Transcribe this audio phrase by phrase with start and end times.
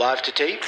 [0.00, 0.62] Live to tape.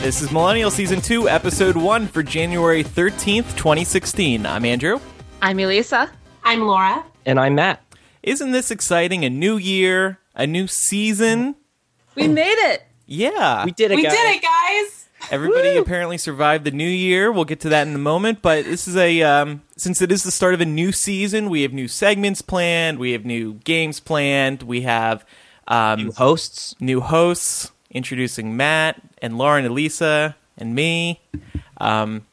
[0.00, 4.46] This is Millennial Season 2, Episode 1 for January 13th, 2016.
[4.46, 5.00] I'm Andrew.
[5.42, 6.10] I'm Elisa.
[6.44, 7.04] I'm Laura.
[7.26, 7.82] And I'm Matt.
[8.22, 9.22] Isn't this exciting?
[9.22, 11.56] A new year, a new season.
[12.14, 12.82] We made it.
[13.06, 13.64] Yeah.
[13.64, 14.12] We did it, We guys.
[14.12, 15.08] did it, guys.
[15.30, 17.30] Everybody apparently survived the new year.
[17.30, 18.42] We'll get to that in a moment.
[18.42, 21.62] But this is a, um, since it is the start of a new season, we
[21.62, 25.24] have new segments planned, we have new games planned, we have
[25.68, 26.74] um, New hosts.
[26.80, 31.20] new hosts introducing Matt and Lauren, Elisa, and me.
[31.78, 32.26] Um,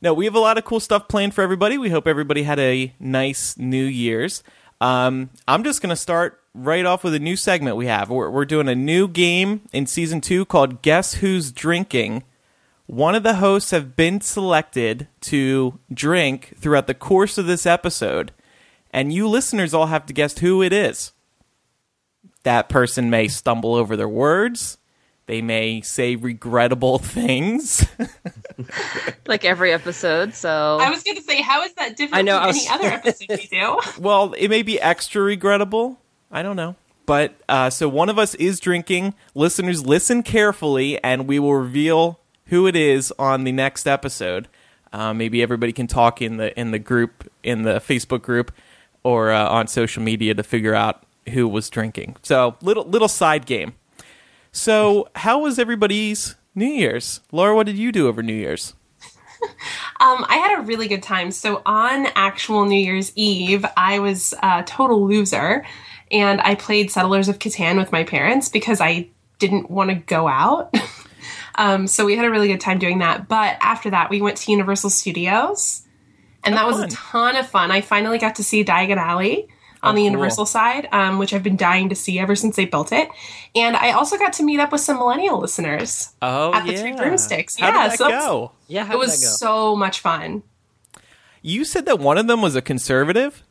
[0.00, 1.78] no, we have a lot of cool stuff planned for everybody.
[1.78, 4.42] We hope everybody had a nice New Year's.
[4.80, 8.10] Um, I'm just going to start right off with a new segment we have.
[8.10, 12.24] We're, we're doing a new game in season two called Guess Who's Drinking.
[12.86, 18.32] One of the hosts have been selected to drink throughout the course of this episode,
[18.90, 21.12] and you listeners all have to guess who it is
[22.44, 24.76] that person may stumble over their words.
[25.26, 27.86] They may say regrettable things.
[29.26, 30.34] Like every episode.
[30.34, 32.56] So I was going to say, how is that different I know, from I was-
[32.56, 33.78] any other episode we do?
[33.98, 35.98] well, it may be extra regrettable.
[36.32, 36.76] I don't know.
[37.04, 39.14] But uh, so one of us is drinking.
[39.34, 44.48] Listeners, listen carefully, and we will reveal who it is on the next episode.
[44.92, 48.52] Uh, maybe everybody can talk in the in the group in the Facebook group
[49.02, 52.16] or uh, on social media to figure out who was drinking.
[52.22, 53.74] So little little side game.
[54.52, 57.20] So how was everybody's New Year's?
[57.32, 58.74] Laura, what did you do over New Year's?
[60.00, 61.30] Um, I had a really good time.
[61.30, 65.64] So on actual New Year's Eve, I was a total loser,
[66.12, 70.28] and I played Settlers of Catan with my parents because I didn't want to go
[70.28, 70.72] out.
[71.56, 73.26] um, so we had a really good time doing that.
[73.28, 75.82] But after that, we went to Universal Studios,
[76.44, 76.84] and that was fun.
[76.84, 77.70] a ton of fun.
[77.70, 79.48] I finally got to see Diagon Alley
[79.82, 80.04] on Oh, the cool.
[80.04, 83.08] Universal side, um, which I've been dying to see ever since they built it.
[83.56, 86.10] And I also got to meet up with some millennial listeners.
[86.22, 87.56] Oh, At the Three Broomsticks.
[87.58, 88.52] How Yeah, did that so go?
[88.68, 90.44] Yeah, how It was so much fun.
[91.42, 93.42] You said that one of them was a conservative.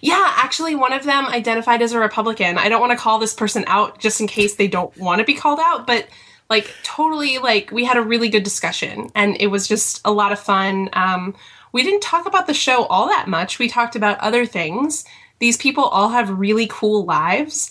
[0.00, 2.58] Yeah, actually, one of them identified as a Republican.
[2.58, 5.24] I don't want to call this person out just in case they don't want to
[5.24, 6.06] be called out, but
[6.48, 10.32] like totally, like we had a really good discussion and it was just a lot
[10.32, 10.90] of fun.
[10.92, 11.34] Um,
[11.72, 13.58] we didn't talk about the show all that much.
[13.58, 15.04] We talked about other things.
[15.38, 17.70] These people all have really cool lives.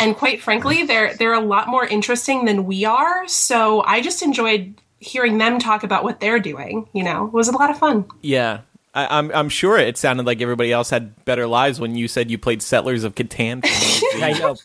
[0.00, 3.26] And quite frankly, they're they're a lot more interesting than we are.
[3.26, 6.88] So I just enjoyed hearing them talk about what they're doing.
[6.92, 8.04] You know, it was a lot of fun.
[8.22, 8.60] Yeah,
[8.94, 12.30] I, I'm I'm sure it sounded like everybody else had better lives when you said
[12.30, 13.60] you played Settlers of Catan.
[13.64, 14.56] for New Year's I know.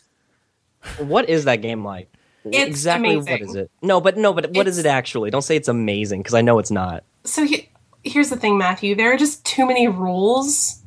[1.06, 2.10] what is that game like?
[2.44, 3.48] It's exactly what amazing.
[3.48, 3.70] is it?
[3.82, 5.30] No, but no, but what is It's- it actually?
[5.30, 7.02] Don't say it's amazing because I know it's not.
[7.24, 7.68] so he,
[8.04, 10.80] here's the thing matthew there are just too many rules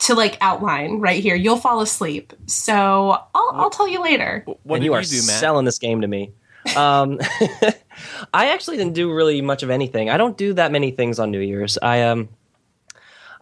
[0.00, 4.58] to like outline right here you'll fall asleep so i'll, I'll tell you later What
[4.76, 5.40] and did you you, are do, Matt?
[5.40, 6.32] selling this game to me.
[6.76, 7.18] Um,
[8.34, 10.10] I actually didn't do really much of anything.
[10.10, 11.78] I don't do that many things on New Year's.
[11.80, 12.28] I um,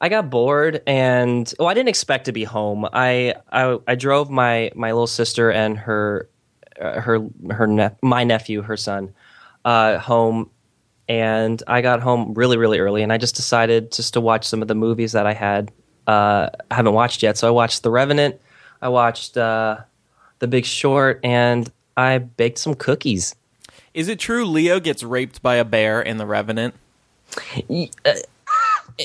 [0.01, 2.87] I got bored and oh, I didn't expect to be home.
[2.93, 6.29] I I, I drove my my little sister and her
[6.81, 7.21] uh, her
[7.51, 9.13] her nep- my nephew, her son,
[9.65, 10.51] uh, home,
[11.09, 14.63] and I got home really really early, and I just decided just to watch some
[14.63, 15.73] of the movies that I had
[16.07, 17.37] uh, haven't watched yet.
[17.37, 18.41] So I watched The Revenant.
[18.81, 19.79] I watched uh,
[20.39, 23.35] The Big Short, and I baked some cookies.
[23.93, 26.75] Is it true Leo gets raped by a bear in The Revenant?
[27.69, 27.85] Uh,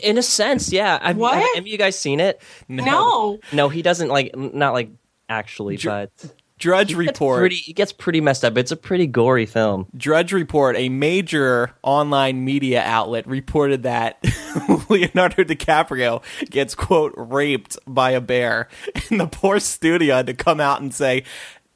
[0.04, 1.00] in a sense, yeah.
[1.02, 1.34] I've, What?
[1.34, 2.40] Have, have you guys seen it?
[2.70, 4.90] no No, he doesn't like not like
[5.28, 6.12] actually, but
[6.60, 7.40] Drudge it's Report.
[7.40, 7.64] pretty.
[7.68, 8.58] It gets pretty messed up.
[8.58, 9.88] It's a pretty gory film.
[9.98, 14.24] Drudge Report, a major online media outlet, reported that
[14.90, 18.68] Leonardo DiCaprio gets quote raped by a bear,
[19.10, 21.24] and the poor studio had to come out and say,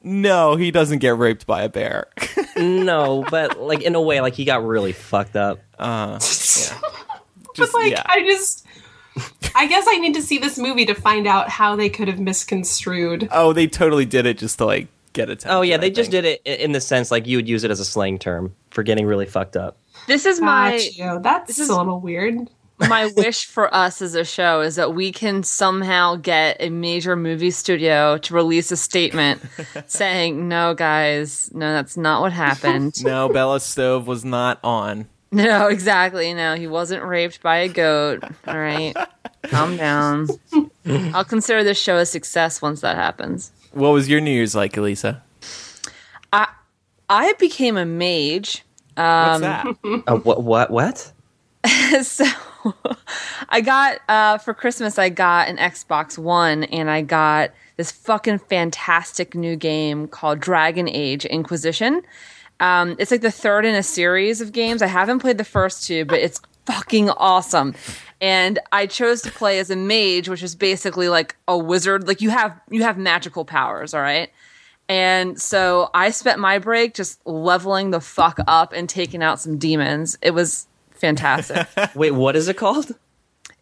[0.02, 2.08] "No, he doesn't get raped by a bear."
[2.56, 5.60] no, but like in a way, like he got really fucked up.
[5.78, 6.18] uh
[7.54, 8.02] Just but like yeah.
[8.06, 8.64] i just
[9.56, 12.20] i guess i need to see this movie to find out how they could have
[12.20, 15.50] misconstrued oh, they totally did it just to like get attention.
[15.50, 16.22] Oh yeah, I they just think.
[16.24, 18.84] did it in the sense like you would use it as a slang term for
[18.84, 19.76] getting really fucked up.
[20.06, 22.48] this is my Got that's this is- a little weird
[22.80, 27.16] my wish for us as a show is that we can somehow get a major
[27.16, 29.42] movie studio to release a statement
[29.86, 35.08] saying, "No, guys, no, that's not what happened." No, Bella Stove was not on.
[35.32, 36.32] no, exactly.
[36.34, 38.22] No, he wasn't raped by a goat.
[38.46, 38.94] All right,
[39.44, 40.28] calm down.
[40.86, 43.50] I'll consider this show a success once that happens.
[43.72, 45.22] What was your New Year's like, Elisa?
[46.32, 46.48] I
[47.08, 48.64] I became a mage.
[48.94, 49.66] What's that?
[50.06, 50.42] Uh, what?
[50.42, 50.70] What?
[50.72, 51.12] What?
[52.02, 52.24] so
[53.48, 58.38] I got uh, for Christmas I got an Xbox One and I got this fucking
[58.38, 62.02] fantastic new game called Dragon Age Inquisition.
[62.60, 64.82] Um, it's like the third in a series of games.
[64.82, 67.74] I haven't played the first two, but it's fucking awesome.
[68.20, 72.06] And I chose to play as a mage, which is basically like a wizard.
[72.06, 74.30] Like you have you have magical powers, all right.
[74.88, 79.58] And so I spent my break just leveling the fuck up and taking out some
[79.58, 80.16] demons.
[80.22, 80.66] It was
[80.98, 81.66] fantastic.
[81.94, 82.94] Wait, what is it called?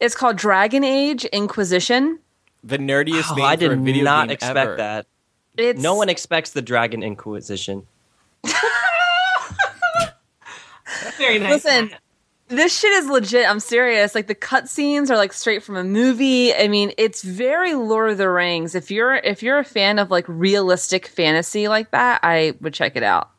[0.00, 2.18] It's called Dragon Age Inquisition.
[2.64, 4.76] The nerdiest Oh, name I for a did video not game expect ever.
[4.76, 5.06] that.
[5.56, 7.86] It's No one expects the Dragon Inquisition.
[11.18, 11.64] Very nice.
[11.64, 11.90] Listen,
[12.48, 13.48] this shit is legit.
[13.48, 14.14] I'm serious.
[14.14, 16.54] Like the cutscenes are like straight from a movie.
[16.54, 18.74] I mean, it's very Lord of the Rings.
[18.74, 22.96] If you're if you're a fan of like realistic fantasy like that, I would check
[22.96, 23.30] it out.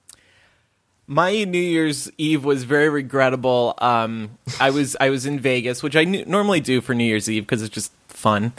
[1.09, 3.75] My New Year's Eve was very regrettable.
[3.77, 7.29] Um, I was I was in Vegas, which I n- normally do for New Year's
[7.29, 8.51] Eve because it's just fun,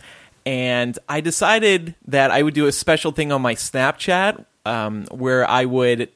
[0.47, 5.49] and I decided that I would do a special thing on my Snapchat um, where
[5.49, 6.11] I would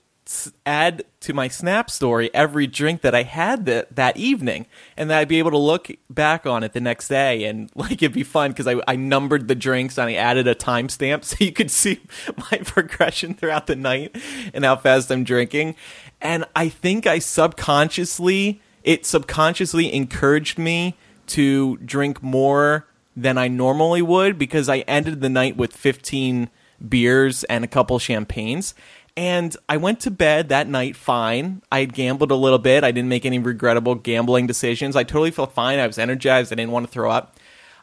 [0.67, 5.19] add to my Snap story every drink that I had that that evening, and that
[5.19, 8.23] I'd be able to look back on it the next day, and like it'd be
[8.23, 11.71] fun because I, I numbered the drinks and I added a timestamp so you could
[11.71, 12.01] see
[12.51, 14.17] my progression throughout the night
[14.53, 15.77] and how fast I'm drinking.
[16.21, 20.97] And I think I subconsciously it subconsciously encouraged me
[21.29, 22.87] to drink more
[23.17, 26.51] than I normally would because I ended the night with 15
[26.89, 28.75] beers and a couple champagnes.
[29.17, 31.63] And I went to bed that night fine.
[31.71, 32.83] I had gambled a little bit.
[32.83, 34.97] I didn't make any regrettable gambling decisions.
[34.97, 35.79] I totally felt fine.
[35.79, 36.53] I was energized.
[36.53, 37.37] I didn't want to throw up.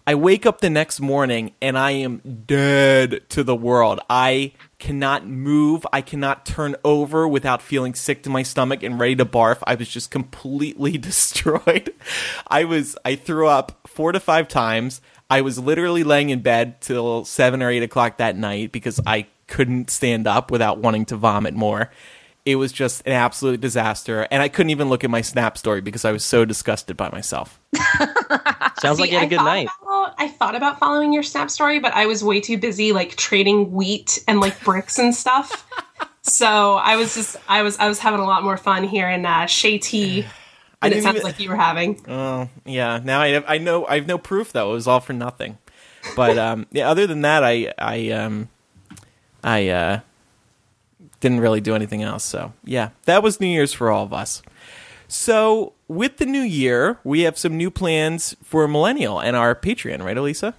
[0.07, 3.99] I wake up the next morning and I am dead to the world.
[4.09, 5.85] I cannot move.
[5.93, 9.59] I cannot turn over without feeling sick to my stomach and ready to barf.
[9.67, 11.93] I was just completely destroyed.
[12.47, 14.99] I was, I threw up four to five times.
[15.29, 19.27] I was literally laying in bed till seven or eight o'clock that night because I
[19.49, 21.91] couldn't stand up without wanting to vomit more.
[22.45, 24.27] It was just an absolute disaster.
[24.31, 27.09] And I couldn't even look at my Snap story because I was so disgusted by
[27.11, 27.59] myself.
[28.79, 29.67] Sounds like you had a good thought night.
[29.81, 33.15] About, I thought about following your Snap story, but I was way too busy like
[33.17, 35.65] trading wheat and like bricks and stuff.
[36.21, 39.25] So I was just I was I was having a lot more fun here in
[39.25, 40.25] uh, Shea Tea
[40.81, 41.99] I it didn't sounds even- like you were having.
[42.07, 42.99] Oh, yeah.
[43.03, 44.69] Now I have, I know I have no proof though.
[44.71, 45.57] It was all for nothing.
[46.15, 46.89] But um, yeah.
[46.89, 48.49] Other than that, I I um,
[49.43, 49.99] I uh,
[51.19, 52.23] didn't really do anything else.
[52.23, 54.41] So yeah, that was New Year's for all of us.
[55.07, 60.03] So with the new year, we have some new plans for Millennial and our Patreon,
[60.03, 60.53] right, Elisa?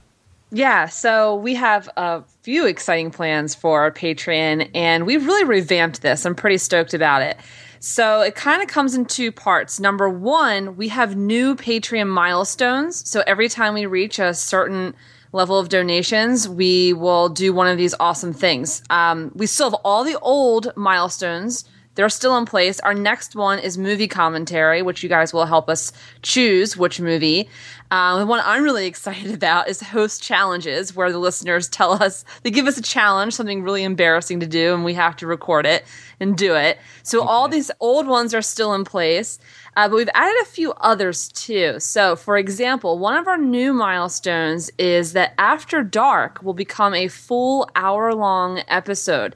[0.52, 6.02] Yeah, so we have a few exciting plans for our Patreon, and we've really revamped
[6.02, 6.26] this.
[6.26, 7.36] I'm pretty stoked about it.
[7.78, 9.78] So it kind of comes in two parts.
[9.78, 13.08] Number one, we have new Patreon milestones.
[13.08, 14.94] So every time we reach a certain
[15.32, 18.82] level of donations, we will do one of these awesome things.
[18.90, 21.64] Um, we still have all the old milestones.
[21.96, 22.80] They're still in place.
[22.80, 25.92] Our next one is movie commentary, which you guys will help us
[26.22, 27.48] choose which movie.
[27.90, 32.24] Um, the one I'm really excited about is host challenges, where the listeners tell us
[32.42, 35.66] they give us a challenge, something really embarrassing to do, and we have to record
[35.66, 35.84] it
[36.20, 36.78] and do it.
[37.02, 39.38] So all these old ones are still in place,
[39.80, 41.80] uh, but we've added a few others too.
[41.80, 47.08] So, for example, one of our new milestones is that After Dark will become a
[47.08, 49.34] full hour long episode,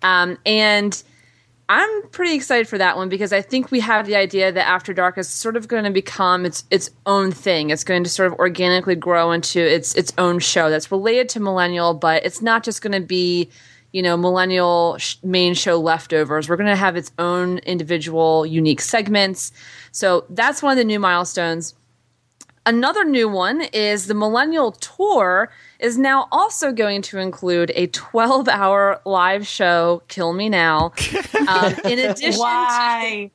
[0.00, 1.02] um, and
[1.68, 4.94] I'm pretty excited for that one because I think we have the idea that After
[4.94, 7.68] Dark is sort of going to become its its own thing.
[7.68, 11.40] It's going to sort of organically grow into its its own show that's related to
[11.40, 13.50] Millennial, but it's not just going to be,
[13.92, 16.48] you know, Millennial sh- main show leftovers.
[16.48, 19.52] We're going to have its own individual unique segments.
[19.92, 21.74] So that's one of the new milestones.
[22.64, 28.48] Another new one is the Millennial Tour is now also going to include a 12
[28.48, 30.92] hour live show, Kill Me Now.
[31.48, 33.30] Um, in addition to Why?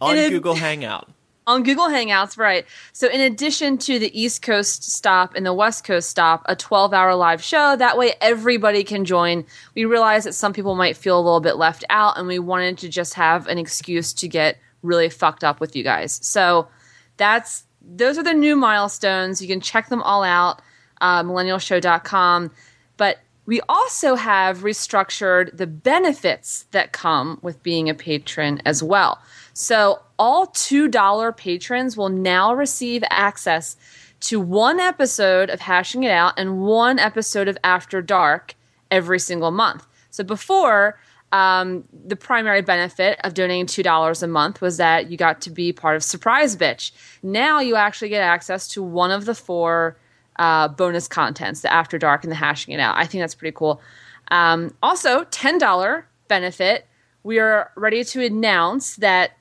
[0.00, 1.10] On It is- Google Hangout.
[1.50, 2.64] On Google Hangouts, right.
[2.92, 6.94] So, in addition to the East Coast stop and the West Coast stop, a 12
[6.94, 7.76] hour live show.
[7.76, 9.44] That way, everybody can join.
[9.74, 12.78] We realized that some people might feel a little bit left out, and we wanted
[12.78, 16.20] to just have an excuse to get really fucked up with you guys.
[16.22, 16.68] So,
[17.16, 19.42] that's those are the new milestones.
[19.42, 20.62] You can check them all out,
[21.00, 22.50] uh, millennialshow.com.
[22.96, 29.20] But we also have restructured the benefits that come with being a patron as well.
[29.60, 33.76] So all $2 patrons will now receive access
[34.20, 38.54] to one episode of Hashing It Out and one episode of After Dark
[38.90, 39.86] every single month.
[40.08, 40.98] So before,
[41.32, 45.74] um, the primary benefit of donating $2 a month was that you got to be
[45.74, 46.92] part of Surprise Bitch.
[47.22, 49.98] Now you actually get access to one of the four
[50.38, 52.96] uh, bonus contents the After Dark and the Hashing It Out.
[52.96, 53.82] I think that's pretty cool.
[54.30, 56.86] Um, also, $10 benefit.
[57.24, 59.32] We are ready to announce that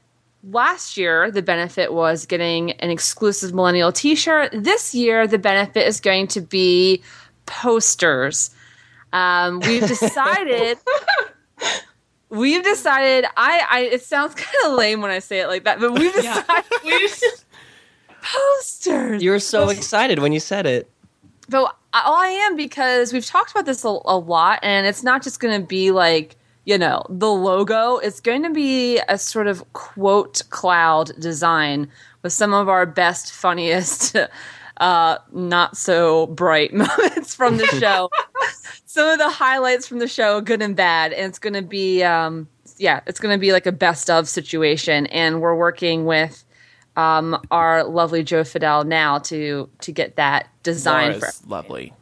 [0.44, 4.52] last year the benefit was getting an exclusive millennial t-shirt.
[4.54, 7.02] This year the benefit is going to be
[7.46, 8.52] posters.
[9.12, 10.78] Um, we've decided
[12.30, 15.80] we've decided I, I it sounds kind of lame when i say it like that
[15.80, 17.46] but we've decided We just-
[18.22, 19.24] posters.
[19.24, 20.90] You were so excited when you said it.
[21.48, 25.24] but all I am because we've talked about this a, a lot, and it's not
[25.24, 26.36] just going to be like
[26.70, 27.98] you know the logo.
[27.98, 31.90] It's going to be a sort of quote cloud design
[32.22, 34.16] with some of our best, funniest,
[34.78, 38.12] uh, not so bright moments from the show.
[38.86, 42.04] some of the highlights from the show, good and bad, and it's going to be
[42.04, 42.48] um,
[42.78, 46.46] yeah, it's going to be like a best of situation, and we're working with.
[46.96, 51.94] Um, our lovely Joe Fidel now to to get that design for lovely.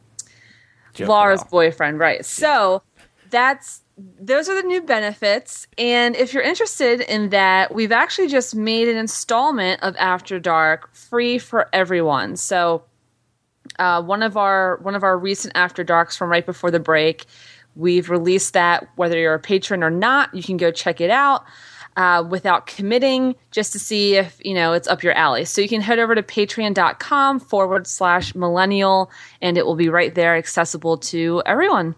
[0.93, 1.51] Joe Laura's Fidel.
[1.51, 2.25] boyfriend, right?
[2.25, 2.81] So
[3.29, 5.67] that's those are the new benefits.
[5.77, 10.93] And if you're interested in that, we've actually just made an installment of After Dark
[10.93, 12.35] free for everyone.
[12.35, 12.83] So
[13.79, 17.25] uh, one of our one of our recent After Darks from right before the break,
[17.75, 18.87] we've released that.
[18.95, 21.43] Whether you're a patron or not, you can go check it out.
[21.95, 25.43] Uh, without committing, just to see if you know it's up your alley.
[25.45, 29.09] So you can head over to patreon.com forward slash millennial,
[29.41, 31.95] and it will be right there, accessible to everyone.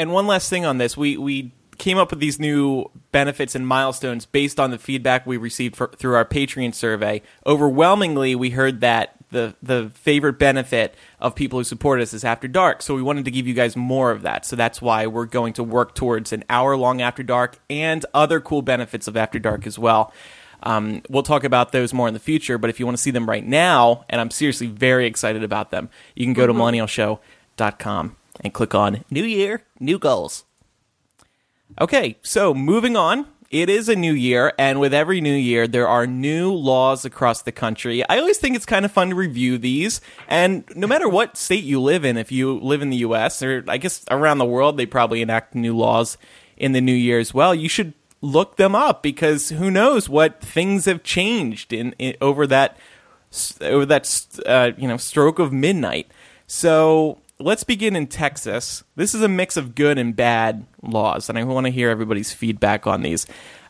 [0.00, 3.66] And one last thing on this, we we came up with these new benefits and
[3.66, 7.20] milestones based on the feedback we received for, through our Patreon survey.
[7.44, 12.48] Overwhelmingly, we heard that the the favorite benefit of people who support us is After
[12.48, 12.80] Dark.
[12.80, 14.46] So we wanted to give you guys more of that.
[14.46, 18.40] So that's why we're going to work towards an hour long After Dark and other
[18.40, 20.14] cool benefits of After Dark as well.
[20.62, 23.10] Um, we'll talk about those more in the future, but if you want to see
[23.10, 28.16] them right now, and I'm seriously very excited about them, you can go to millennialshow.com
[28.40, 30.44] and click on New Year, New Goals.
[31.80, 33.26] Okay, so moving on.
[33.50, 37.42] It is a new year, and with every new year, there are new laws across
[37.42, 38.08] the country.
[38.08, 41.64] I always think it's kind of fun to review these, and no matter what state
[41.64, 44.76] you live in, if you live in the US, or I guess around the world,
[44.76, 46.16] they probably enact new laws
[46.56, 47.52] in the new year as well.
[47.52, 52.46] You should look them up because who knows what things have changed in, in over
[52.46, 52.76] that
[53.62, 56.08] over that uh, you know stroke of midnight.
[56.46, 58.84] So let's begin in Texas.
[58.96, 62.32] This is a mix of good and bad laws, and I want to hear everybody's
[62.32, 63.26] feedback on these.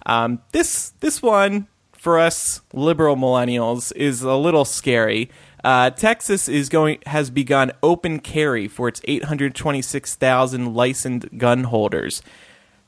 [0.06, 5.30] Um, this this one for us liberal millennials is a little scary.
[5.62, 12.22] Uh, Texas is going has begun open carry for its 826,000 licensed gun holders.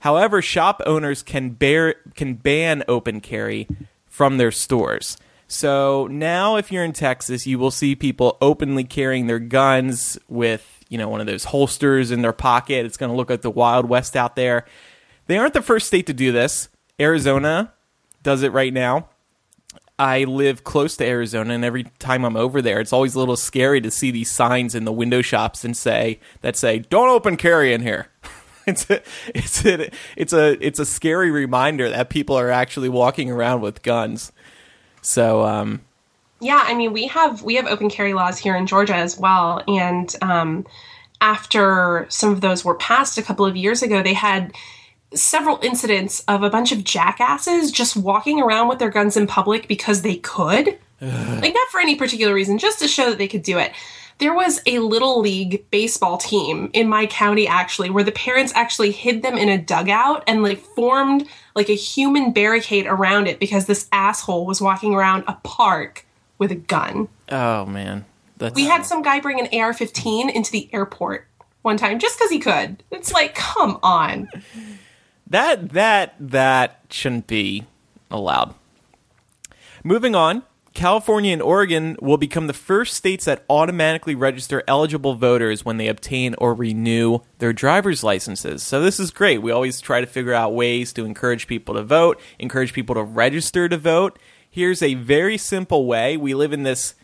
[0.00, 3.68] However, shop owners can bear can ban open carry
[4.06, 5.16] from their stores.
[5.52, 10.71] So now, if you're in Texas, you will see people openly carrying their guns with,
[10.92, 12.84] you know, one of those holsters in their pocket.
[12.84, 14.66] It's going to look like the Wild West out there.
[15.26, 16.68] They aren't the first state to do this.
[17.00, 17.72] Arizona
[18.22, 19.08] does it right now.
[19.98, 23.36] I live close to Arizona, and every time I'm over there, it's always a little
[23.36, 27.36] scary to see these signs in the window shops and say that say "Don't open
[27.36, 28.08] carry in here."
[28.66, 29.02] it's a,
[29.34, 33.82] it's a, it's a it's a scary reminder that people are actually walking around with
[33.82, 34.32] guns.
[35.00, 35.82] So, um,
[36.42, 39.62] Yeah, I mean we have we have open carry laws here in Georgia as well,
[39.68, 40.66] and um,
[41.20, 44.52] after some of those were passed a couple of years ago, they had
[45.14, 49.68] several incidents of a bunch of jackasses just walking around with their guns in public
[49.68, 50.76] because they could,
[51.40, 53.72] like not for any particular reason, just to show that they could do it.
[54.18, 58.90] There was a little league baseball team in my county actually where the parents actually
[58.90, 63.66] hid them in a dugout and like formed like a human barricade around it because
[63.66, 66.04] this asshole was walking around a park
[66.42, 67.08] with a gun.
[67.30, 68.04] oh man,
[68.36, 71.28] that's We had some guy bring an AR 15 into the airport
[71.62, 72.82] one time just because he could.
[72.90, 74.28] It's like, come on.
[75.28, 77.64] that that that shouldn't be
[78.10, 78.54] allowed.
[79.84, 80.42] Moving on,
[80.74, 85.86] California and Oregon will become the first states that automatically register eligible voters when they
[85.86, 88.62] obtain or renew their driver's licenses.
[88.62, 89.42] So this is great.
[89.42, 93.02] We always try to figure out ways to encourage people to vote, encourage people to
[93.02, 94.18] register to vote.
[94.52, 96.16] Here's a very simple way.
[96.18, 96.94] We live in this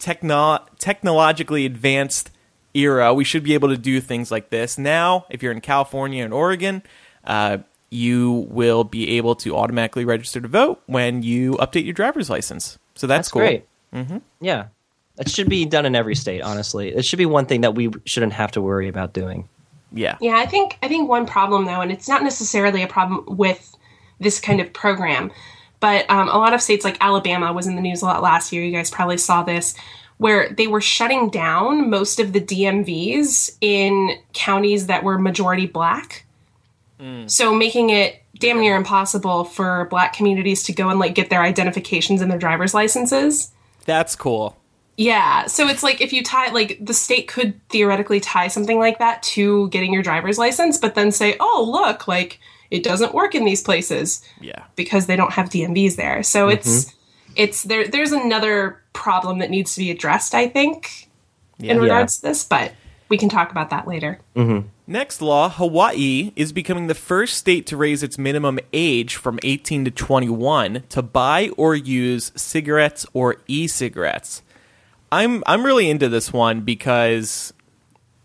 [0.00, 2.30] techno- technologically advanced
[2.74, 3.14] era.
[3.14, 4.76] We should be able to do things like this.
[4.76, 6.82] Now, if you're in California and Oregon,
[7.24, 7.58] uh,
[7.90, 12.76] you will be able to automatically register to vote when you update your driver's license.
[12.96, 13.42] So that's, That's cool.
[13.42, 13.66] great.
[13.94, 14.18] Mm-hmm.
[14.40, 14.66] Yeah,
[15.16, 16.42] it should be done in every state.
[16.42, 19.48] Honestly, it should be one thing that we shouldn't have to worry about doing.
[19.92, 20.16] Yeah.
[20.20, 23.76] Yeah, I think I think one problem though, and it's not necessarily a problem with
[24.20, 25.32] this kind of program,
[25.80, 28.52] but um, a lot of states like Alabama was in the news a lot last
[28.52, 28.62] year.
[28.62, 29.74] You guys probably saw this,
[30.18, 36.26] where they were shutting down most of the DMVs in counties that were majority black.
[37.26, 41.42] So making it damn near impossible for black communities to go and like get their
[41.42, 43.50] identifications and their driver's licenses.
[43.86, 44.56] That's cool.
[44.96, 48.98] Yeah, so it's like if you tie, like the state could theoretically tie something like
[48.98, 52.38] that to getting your driver's license, but then say, oh, look, like
[52.70, 54.64] it doesn't work in these places Yeah.
[54.76, 56.22] because they don't have DMVs there.
[56.22, 56.58] So mm-hmm.
[56.58, 56.94] it's
[57.36, 57.86] it's there.
[57.86, 61.08] There's another problem that needs to be addressed, I think,
[61.58, 61.72] Yeah.
[61.72, 62.72] in regards to this, but
[63.08, 64.20] we can talk about that later.
[64.36, 64.68] Mm-hmm.
[64.86, 69.84] Next law Hawaii is becoming the first state to raise its minimum age from 18
[69.84, 74.42] to 21 to buy or use cigarettes or e cigarettes.
[75.12, 77.52] I'm, I'm really into this one because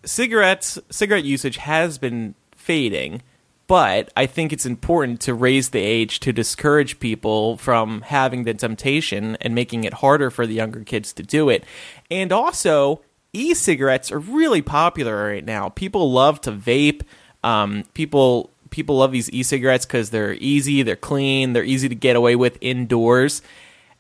[0.04, 3.22] cigarettes cigarette usage has been fading,
[3.68, 8.54] but I think it's important to raise the age to discourage people from having the
[8.54, 11.64] temptation and making it harder for the younger kids to do it.
[12.12, 13.02] And also,
[13.34, 15.70] e-cigarettes are really popular right now.
[15.70, 17.02] People love to vape.
[17.44, 22.16] Um, people people love these e-cigarettes because they're easy, they're clean, they're easy to get
[22.16, 23.42] away with indoors,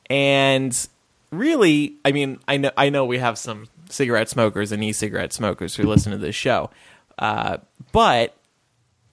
[0.10, 0.88] and
[1.32, 5.76] really, I mean, I know I know we have some cigarette smokers and e-cigarette smokers
[5.76, 6.72] who listen to this show,
[7.20, 7.58] uh,
[7.92, 8.36] but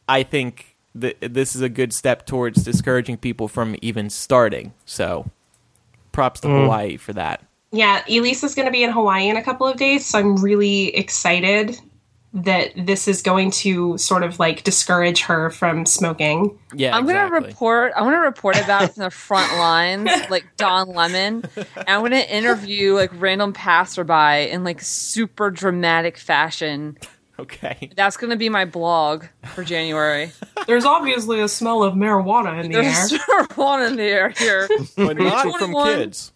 [0.08, 4.72] I think that this is a good step towards discouraging people from even starting.
[4.84, 5.30] So,
[6.12, 6.62] props to mm.
[6.62, 7.44] Hawaii for that.
[7.70, 10.94] Yeah, Elisa's going to be in Hawaii in a couple of days, so I'm really
[10.94, 11.80] excited
[12.34, 16.58] that this is going to sort of like discourage her from smoking.
[16.74, 17.92] Yeah, I'm gonna report.
[17.94, 22.16] I'm gonna report about it from the front lines, like Don Lemon, and I'm gonna
[22.16, 26.96] interview like random passerby in like super dramatic fashion.
[27.38, 27.90] Okay.
[27.96, 29.24] That's gonna be my blog
[29.54, 30.32] for January.
[30.66, 33.08] There's obviously a smell of marijuana in the air.
[33.08, 34.68] There's one in the air here.
[34.96, 35.86] But not from 21.
[35.86, 36.32] kids.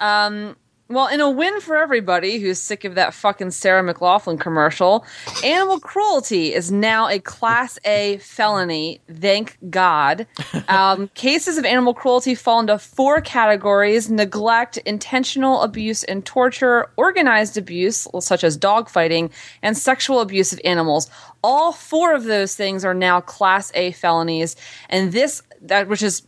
[0.00, 0.56] Um,
[0.88, 5.06] Well, in a win for everybody who's sick of that fucking Sarah McLachlan commercial,
[5.42, 9.00] animal cruelty is now a Class A felony.
[9.10, 10.26] Thank God.
[10.68, 17.56] Um, cases of animal cruelty fall into four categories neglect, intentional abuse and torture, organized
[17.56, 19.30] abuse, such as dogfighting,
[19.62, 21.08] and sexual abuse of animals.
[21.42, 24.54] All four of those things are now Class A felonies.
[24.90, 26.24] And this, that which is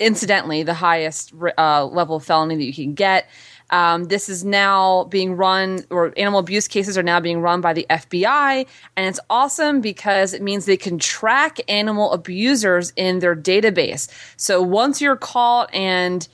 [0.00, 3.28] incidentally the highest uh, level of felony that you can get.
[3.70, 7.72] Um, this is now being run, or animal abuse cases are now being run by
[7.72, 13.36] the FBI, and it's awesome because it means they can track animal abusers in their
[13.36, 14.08] database.
[14.36, 16.26] So once you're caught and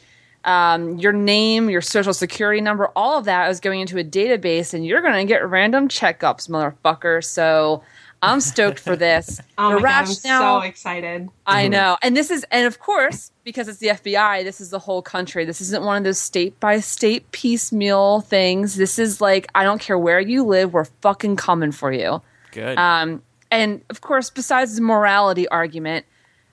[0.45, 4.73] um, your name, your social security number, all of that is going into a database,
[4.73, 7.23] and you're going to get random checkups, motherfucker.
[7.23, 7.83] So
[8.27, 9.41] I'm stoked for this.
[9.59, 11.31] Oh the my god, I'm so excited.
[11.47, 11.97] I know.
[12.03, 15.47] And this is, and of course, because it's the FBI, this is the whole country.
[15.47, 18.77] This isn't one of those state by state piecemeal things.
[18.77, 22.21] This is like, I don't care where you live, we're fucking coming for you.
[22.53, 22.77] Good.
[22.77, 26.05] Um, and of course, besides the morality argument,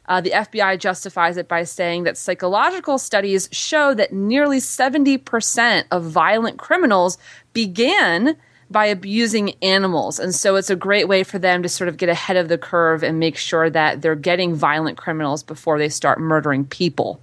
[0.08, 6.04] uh, the FBI justifies it by saying that psychological studies show that nearly 70% of
[6.04, 7.18] violent criminals
[7.54, 8.38] began
[8.74, 10.20] by abusing animals.
[10.20, 12.58] And so it's a great way for them to sort of get ahead of the
[12.58, 17.22] curve and make sure that they're getting violent criminals before they start murdering people.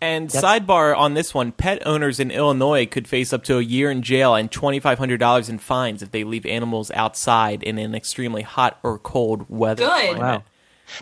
[0.00, 3.88] And sidebar on this one, pet owners in Illinois could face up to a year
[3.88, 8.80] in jail and $2,500 in fines if they leave animals outside in an extremely hot
[8.82, 9.84] or cold weather.
[9.84, 10.16] Good.
[10.16, 10.20] climate.
[10.20, 10.42] Wow.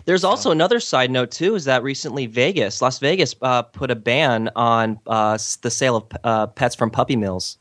[0.05, 3.95] There's also another side note too, is that recently Vegas, Las Vegas, uh, put a
[3.95, 7.57] ban on uh, the sale of uh, pets from puppy mills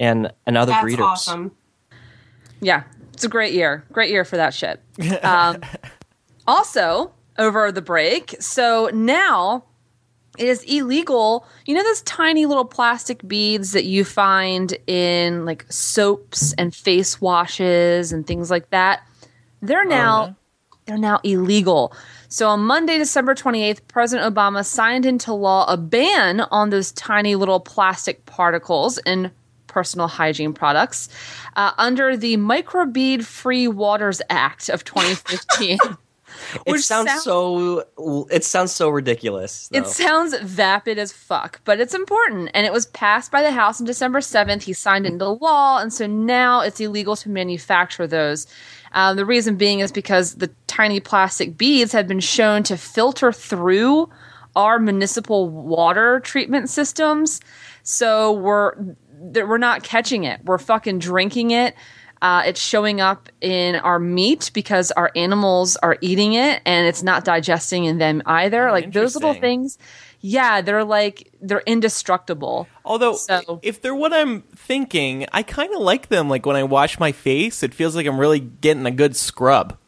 [0.00, 1.04] and and other That's breeders.
[1.04, 1.52] awesome.
[2.60, 2.82] Yeah,
[3.12, 3.84] it's a great year.
[3.92, 4.80] Great year for that shit.
[5.22, 5.60] Um,
[6.48, 9.64] also, over the break, so now
[10.38, 11.46] it is illegal.
[11.66, 17.20] You know those tiny little plastic beads that you find in like soaps and face
[17.20, 19.02] washes and things like that?
[19.62, 20.34] They're now
[20.86, 21.94] they're now illegal.
[22.28, 27.34] So on Monday, December 28th, President Obama signed into law a ban on those tiny
[27.34, 29.32] little plastic particles in
[29.70, 31.08] personal hygiene products
[31.56, 35.78] uh, under the Microbead Free Waters Act of 2015.
[36.66, 37.84] It which sounds so.
[38.30, 39.68] It sounds so ridiculous.
[39.68, 39.78] Though.
[39.78, 42.50] It sounds vapid as fuck, but it's important.
[42.54, 44.62] And it was passed by the House on December 7th.
[44.62, 48.46] He signed it into law, and so now it's illegal to manufacture those.
[48.92, 53.32] Um, the reason being is because the tiny plastic beads have been shown to filter
[53.32, 54.10] through
[54.56, 57.40] our municipal water treatment systems.
[57.82, 58.74] So we're
[59.20, 60.40] that we're not catching it.
[60.44, 61.74] We're fucking drinking it.
[62.22, 67.02] Uh, it's showing up in our meat because our animals are eating it and it's
[67.02, 68.68] not digesting in them either.
[68.68, 69.78] Oh, like those little things,
[70.20, 72.68] yeah, they're like they're indestructible.
[72.84, 76.28] Although, So- if they're what I'm thinking, I kind of like them.
[76.28, 79.78] Like when I wash my face, it feels like I'm really getting a good scrub.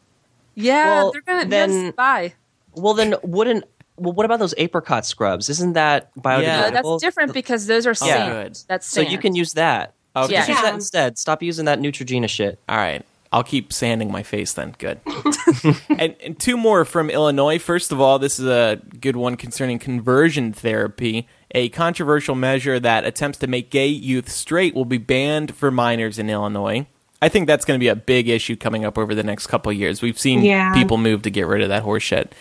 [0.55, 2.33] Yeah, Well, they're gonna then- then bye.
[2.75, 3.65] Well, then wouldn't.
[3.97, 5.49] Well, what about those apricot scrubs?
[5.49, 6.41] Isn't that uh, biodegradable?
[6.43, 6.69] Yeah.
[6.71, 7.95] That's different because those are Yeah.
[7.95, 8.31] sand.
[8.33, 8.57] Good.
[8.67, 9.07] That's sand.
[9.07, 9.93] So you can use that.
[10.15, 10.33] Okay.
[10.33, 10.47] Yeah.
[10.47, 11.17] Use that instead.
[11.17, 12.59] Stop using that Neutrogena shit.
[12.69, 13.03] All right.
[13.31, 14.75] I'll keep sanding my face then.
[14.77, 14.99] Good.
[15.89, 17.57] and, and two more from Illinois.
[17.57, 21.27] First of all, this is a good one concerning conversion therapy.
[21.49, 26.19] A controversial measure that attempts to make gay youth straight will be banned for minors
[26.19, 26.85] in Illinois.
[27.23, 29.71] I think that's going to be a big issue coming up over the next couple
[29.71, 30.01] of years.
[30.01, 30.73] We've seen Yeah.
[30.73, 32.35] people move to get rid of that horse shit.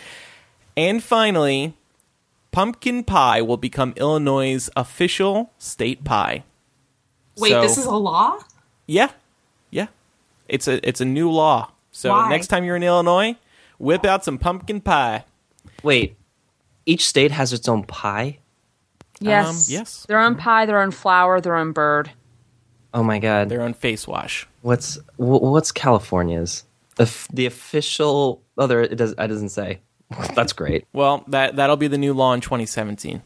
[0.76, 1.74] And finally,
[2.50, 6.44] pumpkin pie will become Illinois' official state pie.
[7.38, 8.38] Wait, So- this is a law?
[8.86, 9.10] Yeah,
[9.70, 9.86] yeah.
[10.48, 11.70] It's a it's a new law.
[11.92, 12.28] So Why?
[12.30, 13.36] next time you're in Illinois,
[13.78, 15.24] whip out some pumpkin pie.
[15.82, 16.16] Wait,
[16.86, 18.38] each state has its own pie.
[19.20, 20.04] yes, Um, yes.
[20.08, 22.10] their own pie, their own flour, their own bird.
[22.92, 23.48] Oh my god.
[23.48, 24.46] Their own face wash.
[24.62, 26.64] What's what's California's?
[26.96, 28.42] The, f- the official.
[28.58, 29.12] Oh, there it does.
[29.12, 29.80] It doesn't say.
[30.34, 30.86] That's great.
[30.92, 33.22] Well, that that'll be the new law in 2017.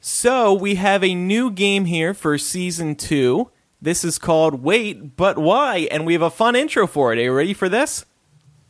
[0.00, 3.50] So we have a new game here for season two.
[3.80, 5.88] This is called Wait, but Why?
[5.90, 7.18] And we have a fun intro for it.
[7.18, 8.04] Are you ready for this?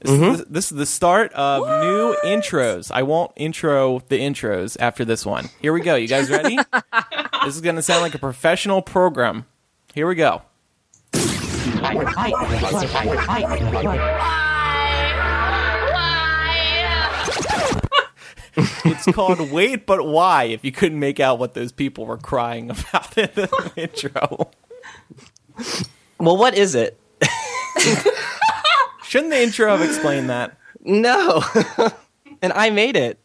[0.00, 0.36] This, is, mm-hmm.
[0.36, 2.90] the, this is the start of new intros.
[2.92, 5.48] I won't intro the intros after this one.
[5.60, 5.94] Here we go.
[5.94, 6.56] You guys ready?
[7.44, 9.46] this is going to sound like a professional program.
[9.94, 10.42] Here we go.
[18.84, 22.70] It's called Wait But Why, if you couldn't make out what those people were crying
[22.70, 24.50] about in the intro.
[26.18, 26.98] Well, what is it?
[29.04, 30.56] Shouldn't the intro have explained that?
[30.80, 31.42] No,
[32.40, 33.18] and I made it.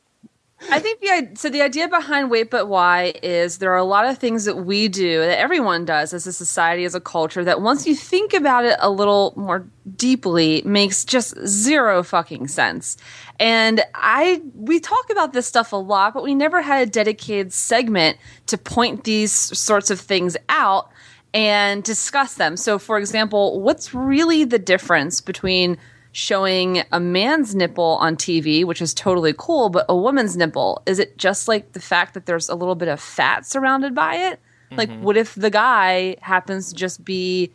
[0.70, 4.06] I think the so the idea behind Wait But Why is there are a lot
[4.06, 7.62] of things that we do that everyone does as a society as a culture that
[7.62, 12.98] once you think about it a little more deeply makes just zero fucking sense.
[13.40, 17.54] And I we talk about this stuff a lot, but we never had a dedicated
[17.54, 20.92] segment to point these sorts of things out
[21.34, 22.58] and discuss them.
[22.58, 25.78] So for example, what's really the difference between
[26.18, 30.98] showing a man's nipple on TV, which is totally cool, but a woman's nipple, is
[30.98, 34.40] it just like the fact that there's a little bit of fat surrounded by it?
[34.72, 35.04] Like, mm-hmm.
[35.04, 37.54] what if the guy happens to just be,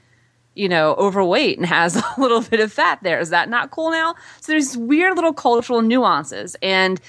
[0.55, 3.19] you know, overweight and has a little bit of fat there?
[3.19, 4.15] Is that not cool now?
[4.41, 6.55] So there's weird little cultural nuances.
[6.63, 7.01] And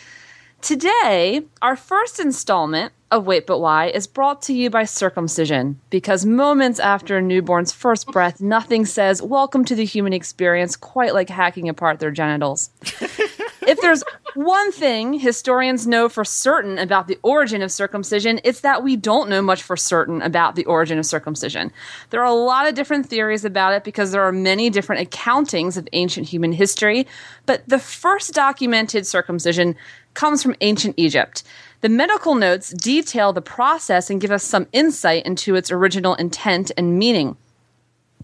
[0.63, 6.25] Today, our first installment of Wait But Why is brought to you by circumcision because
[6.25, 11.29] moments after a newborn's first breath, nothing says, Welcome to the human experience, quite like
[11.29, 12.69] hacking apart their genitals.
[12.81, 18.83] if there's one thing historians know for certain about the origin of circumcision, it's that
[18.83, 21.71] we don't know much for certain about the origin of circumcision.
[22.09, 25.77] There are a lot of different theories about it because there are many different accountings
[25.77, 27.05] of ancient human history,
[27.45, 29.75] but the first documented circumcision
[30.13, 31.43] comes from ancient Egypt.
[31.81, 36.71] The medical notes detail the process and give us some insight into its original intent
[36.77, 37.35] and meaning.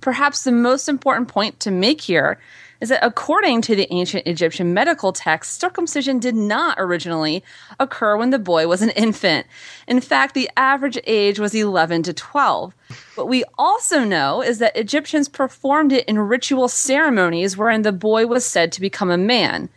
[0.01, 2.39] Perhaps the most important point to make here
[2.81, 7.43] is that according to the ancient Egyptian medical texts, circumcision did not originally
[7.79, 9.45] occur when the boy was an infant.
[9.87, 12.73] In fact, the average age was 11 to 12.
[13.15, 18.25] What we also know is that Egyptians performed it in ritual ceremonies wherein the boy
[18.25, 19.69] was said to become a man.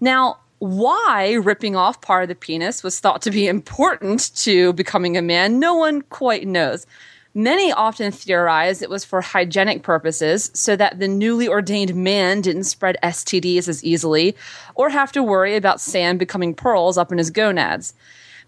[0.00, 5.16] Now, why ripping off part of the penis was thought to be important to becoming
[5.16, 6.86] a man, no one quite knows.
[7.34, 12.64] Many often theorize it was for hygienic purposes so that the newly ordained man didn't
[12.64, 14.36] spread STDs as easily
[14.76, 17.92] or have to worry about sand becoming pearls up in his gonads.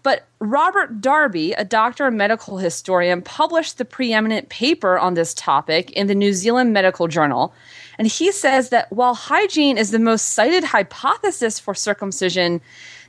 [0.01, 5.91] But Robert Darby, a doctor and medical historian, published the preeminent paper on this topic
[5.91, 7.53] in the New Zealand Medical Journal.
[7.97, 12.61] And he says that while hygiene is the most cited hypothesis for circumcision,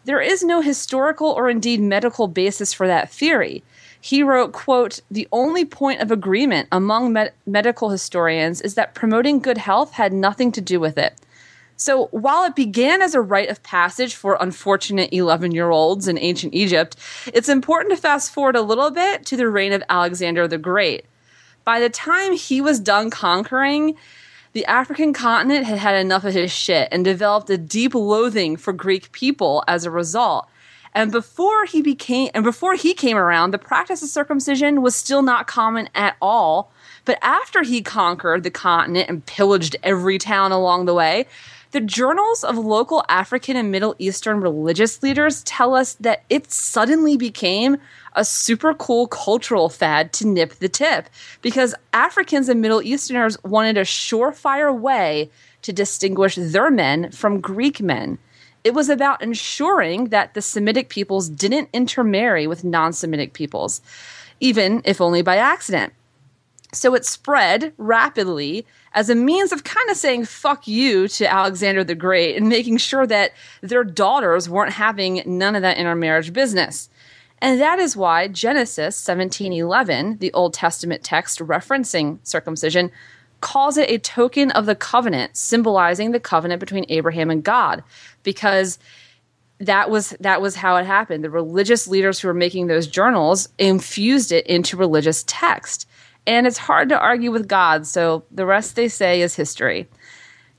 [0.04, 3.64] there is no historical or indeed medical basis for that theory.
[4.00, 9.40] He wrote, quote, the only point of agreement among med- medical historians is that promoting
[9.40, 11.14] good health had nothing to do with it.
[11.76, 16.18] So while it began as a rite of passage for unfortunate 11 year olds in
[16.18, 16.96] ancient Egypt,
[17.34, 21.04] it's important to fast forward a little bit to the reign of Alexander the Great.
[21.64, 23.96] By the time he was done conquering,
[24.56, 28.72] the African continent had had enough of his shit and developed a deep loathing for
[28.72, 30.48] Greek people as a result.
[30.94, 35.20] And before he became and before he came around, the practice of circumcision was still
[35.20, 36.72] not common at all.
[37.04, 41.26] But after he conquered the continent and pillaged every town along the way,
[41.76, 47.18] the journals of local African and Middle Eastern religious leaders tell us that it suddenly
[47.18, 47.76] became
[48.14, 51.10] a super cool cultural fad to nip the tip
[51.42, 57.82] because Africans and Middle Easterners wanted a surefire way to distinguish their men from Greek
[57.82, 58.16] men.
[58.64, 63.82] It was about ensuring that the Semitic peoples didn't intermarry with non Semitic peoples,
[64.40, 65.92] even if only by accident.
[66.72, 71.84] So it spread rapidly as a means of kind of saying fuck you to Alexander
[71.84, 76.88] the Great and making sure that their daughters weren't having none of that intermarriage business.
[77.42, 82.90] And that is why Genesis 17:11, the Old Testament text referencing circumcision,
[83.42, 87.84] calls it a token of the covenant, symbolizing the covenant between Abraham and God,
[88.22, 88.78] because
[89.60, 91.22] that was that was how it happened.
[91.22, 95.86] The religious leaders who were making those journals infused it into religious text.
[96.26, 99.88] And it's hard to argue with God, so the rest they say is history.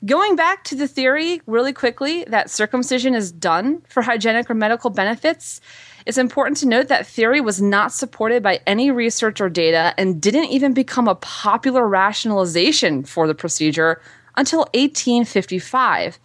[0.05, 4.91] Going back to the theory really quickly that circumcision is done for hygienic or medical
[4.91, 5.59] benefits,
[6.05, 10.21] it's important to note that theory was not supported by any research or data and
[10.21, 13.99] didn't even become a popular rationalization for the procedure
[14.37, 16.19] until 1855.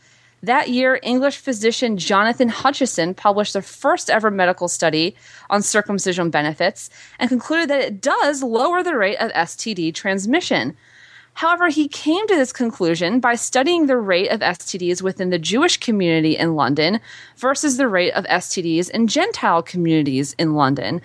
[0.44, 5.14] That year, English physician Jonathan Hutchinson published the first ever medical study
[5.50, 10.76] on circumcision benefits and concluded that it does lower the rate of STD transmission.
[11.35, 15.76] However, he came to this conclusion by studying the rate of STDs within the Jewish
[15.76, 17.00] community in London
[17.37, 21.00] versus the rate of STDs in Gentile communities in London.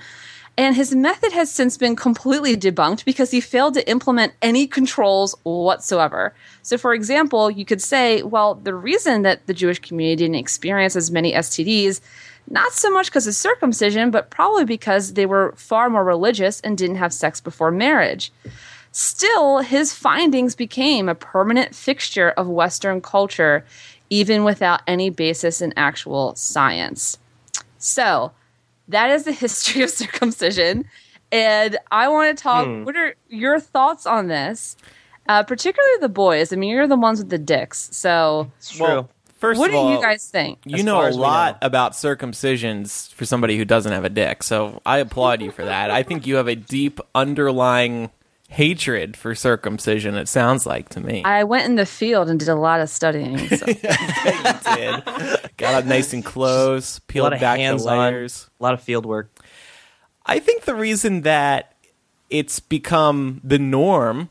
[0.58, 5.36] And his method has since been completely debunked because he failed to implement any controls
[5.44, 6.34] whatsoever.
[6.64, 10.96] So, for example, you could say, well, the reason that the Jewish community didn't experience
[10.96, 12.02] as many STDs,
[12.50, 16.76] not so much because of circumcision, but probably because they were far more religious and
[16.76, 18.32] didn't have sex before marriage.
[18.92, 23.64] Still, his findings became a permanent fixture of Western culture,
[24.10, 27.20] even without any basis in actual science.
[27.78, 28.32] So,
[28.88, 30.86] that is the history of circumcision.
[31.32, 32.66] And I want to talk.
[32.66, 32.84] Hmm.
[32.84, 34.78] What are your thoughts on this?
[35.28, 36.54] Uh, particularly the boys.
[36.54, 37.90] I mean, you're the ones with the dicks.
[37.92, 38.86] So, It's true.
[38.86, 40.60] Well, first what of do all, you guys think?
[40.66, 41.66] You know a lot know.
[41.68, 45.92] about circumcisions for somebody who doesn't have a dick, so I applaud you for that.
[45.92, 48.10] I think you have a deep underlying
[48.48, 50.16] hatred for circumcision.
[50.16, 51.24] It sounds like to me.
[51.24, 53.38] I went in the field and did a lot of studying.
[53.50, 53.66] So.
[53.68, 55.04] you did.
[55.58, 58.50] Got up nice and close, a peeled back the hands-on, layers.
[58.60, 59.30] a lot of field work.
[60.26, 61.74] I think the reason that
[62.30, 64.30] it's become the norm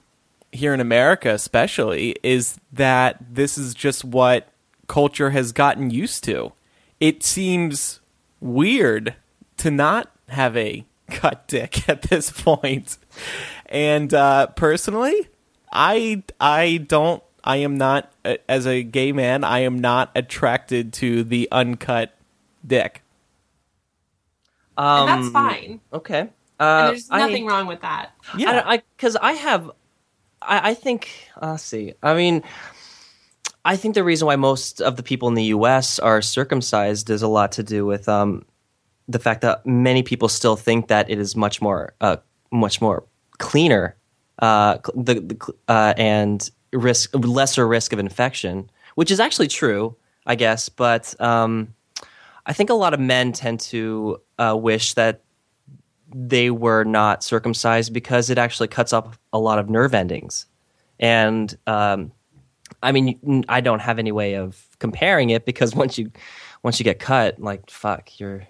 [0.52, 4.48] here in America, especially, is that this is just what
[4.86, 6.52] culture has gotten used to.
[7.00, 8.00] It seems
[8.40, 9.14] weird
[9.58, 12.98] to not have a cut dick at this point.
[13.66, 15.28] And uh, personally,
[15.72, 19.44] I I don't I am not uh, as a gay man.
[19.44, 22.16] I am not attracted to the uncut
[22.66, 23.02] dick.
[24.76, 25.80] Um, and that's fine.
[25.92, 26.20] Okay.
[26.20, 28.12] And Uh, there's nothing I, wrong with that.
[28.36, 29.70] Yeah, I because I, have,
[30.40, 31.08] I, I think.
[31.40, 31.94] uh, Let's see.
[32.02, 32.42] I mean,
[33.64, 35.98] I think the reason why most of the people in the U.S.
[35.98, 38.44] are circumcised is a lot to do with um,
[39.08, 42.16] the fact that many people still think that it is much more, uh,
[42.50, 43.04] much more
[43.38, 43.96] cleaner,
[44.40, 49.96] uh, the, the uh, and risk lesser risk of infection, which is actually true,
[50.26, 50.68] I guess.
[50.68, 51.74] But um,
[52.46, 55.22] I think a lot of men tend to uh, wish that
[56.14, 60.46] they were not circumcised because it actually cuts up a lot of nerve endings.
[61.00, 62.12] And um,
[62.82, 66.10] I mean, I don't have any way of comparing it because once you
[66.62, 68.46] once you get cut, like fuck, you're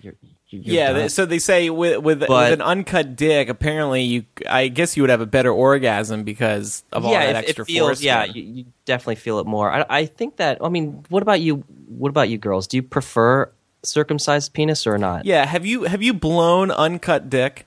[0.00, 0.88] you're, you're yeah.
[0.92, 0.96] done.
[1.00, 4.96] th- So they say with with, But- with an uncut dick, apparently you, I guess
[4.96, 8.02] you would have a better orgasm because of all that it, extra feels force.
[8.02, 9.70] yeah, you, you definitely feel it more.
[9.72, 10.58] I, I think that.
[10.62, 11.64] I mean, what about you?
[11.88, 12.66] What about you girls?
[12.66, 13.50] Do you prefer
[13.82, 15.24] circumcised penis or not?
[15.24, 15.44] yeah.
[15.46, 17.66] Have you have you blown uncut dick?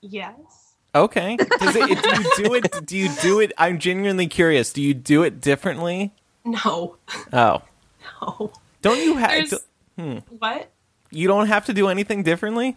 [0.00, 0.34] Yes.
[0.94, 1.36] Okay.
[1.36, 2.86] Does it, do you do it?
[2.86, 3.52] Do you do it?
[3.58, 4.72] I'm genuinely curious.
[4.72, 6.12] Do you do it differently?
[6.44, 6.96] No.
[7.32, 7.62] Oh,
[8.22, 8.52] No.
[8.80, 9.50] don't you have?
[9.50, 9.54] There's
[9.98, 10.18] hmm.
[10.38, 10.70] what?
[11.16, 12.76] You don't have to do anything differently.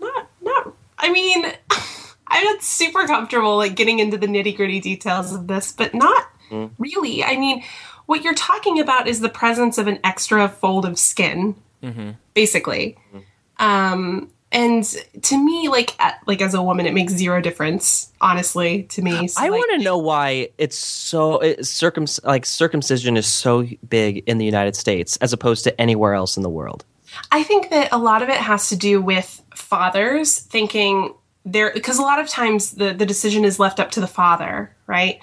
[0.00, 1.44] Not not I mean
[2.26, 6.28] I'm not super comfortable like getting into the nitty gritty details of this, but not
[6.50, 6.70] mm.
[6.78, 7.22] really.
[7.22, 7.62] I mean,
[8.06, 12.10] what you're talking about is the presence of an extra fold of skin, mm-hmm.
[12.34, 12.96] basically.
[13.14, 13.22] Mm.
[13.64, 14.84] Um, and
[15.22, 18.12] to me, like at, like as a woman, it makes zero difference.
[18.20, 22.46] Honestly, to me, So, I like, want to know why it's so it, circum like
[22.46, 26.50] circumcision is so big in the United States as opposed to anywhere else in the
[26.50, 26.84] world.
[27.30, 31.98] I think that a lot of it has to do with fathers thinking there because
[31.98, 35.18] a lot of times the the decision is left up to the father, right?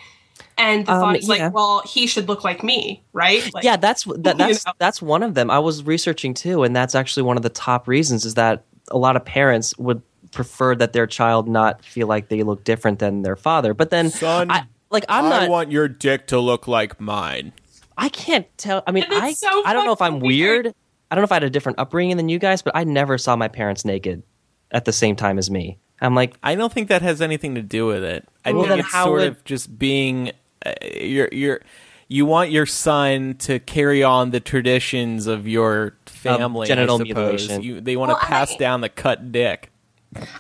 [0.58, 1.46] And the Um, father's yeah.
[1.46, 3.52] like, well, he should look like me, right?
[3.54, 4.74] Like, yeah, that's that, that's know?
[4.78, 5.50] that's one of them.
[5.50, 8.98] I was researching too, and that's actually one of the top reasons is that a
[8.98, 10.02] lot of parents would
[10.32, 13.74] prefer that their child not feel like they look different than their father.
[13.74, 15.50] But then, Son, I, like I'm I not.
[15.50, 17.54] want your dick to look like mine.
[17.98, 18.84] I can't tell.
[18.88, 20.66] I mean, I so I don't know if I'm weird.
[20.66, 20.76] weird.
[21.12, 23.18] I don't know if I had a different upbringing than you guys, but I never
[23.18, 24.24] saw my parents naked
[24.72, 25.78] at the same time as me.
[26.00, 28.28] I'm like, I don't think that has anything to do with it.
[28.46, 30.32] I Well, think then it's how sort would- of just being
[30.66, 31.62] uh, you're you're
[32.08, 36.68] you want your son to carry on the traditions of your family.
[36.68, 37.62] genital I mutilation.
[37.64, 39.68] You, they want Well, to pass I- down the cut dick.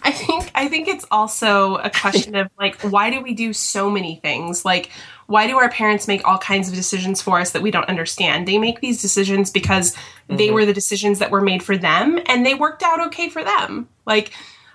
[0.04, 3.90] I think I think it's also a question of like why do we do so
[3.90, 4.66] many things?
[4.66, 4.90] Like
[5.32, 8.48] why do our parents make all kinds of decisions for us that we don't understand?
[8.48, 9.96] They make these decisions because
[10.28, 13.42] they were the decisions that were made for them and they worked out okay for
[13.42, 13.88] them.
[14.06, 14.34] Like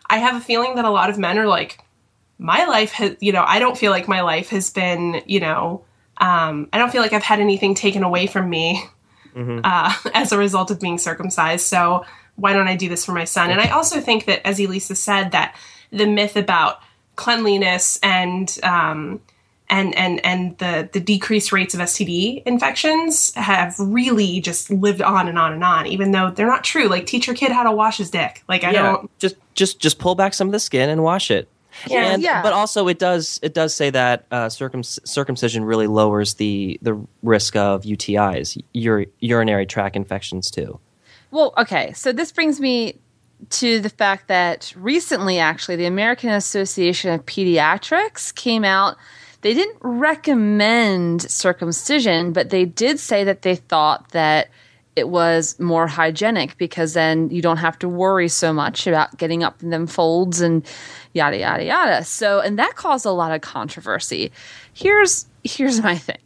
[0.09, 1.85] I have a feeling that a lot of men are like
[2.39, 5.85] my life has you know, I don't feel like my life has been, you know,
[6.17, 8.83] um, I don't feel like I've had anything taken away from me
[9.37, 11.67] uh, as a result of being circumcised.
[11.67, 13.51] So why don't I do this for my son?
[13.51, 15.55] And I also think that, as Elisa said, that
[15.91, 16.81] the myth about
[17.17, 19.21] cleanliness and um,
[19.69, 25.29] and and and the the decreased rates of STD infections have really just lived on
[25.29, 26.89] and on and on, even though they're not true.
[26.89, 28.45] Like teach your kid how to wash his dick.
[28.49, 29.11] Like I don't.
[29.19, 31.49] just just just pull back some of the skin and wash it.
[31.87, 32.13] Yeah.
[32.13, 32.43] and, Yeah.
[32.43, 36.99] But also, it does it does say that uh, circum- circumcision really lowers the the
[37.23, 40.81] risk of UTIs, ur- urinary tract infections too.
[41.31, 41.93] Well, okay.
[41.93, 42.99] So this brings me
[43.51, 48.97] to the fact that recently, actually, the American Association of Pediatrics came out.
[49.43, 54.49] They didn't recommend circumcision, but they did say that they thought that
[54.97, 59.43] it was more hygienic because then you don't have to worry so much about getting
[59.43, 60.67] up in them folds and
[61.13, 62.05] yada yada yada.
[62.05, 64.33] So, and that caused a lot of controversy.
[64.73, 66.19] Here's here's my thing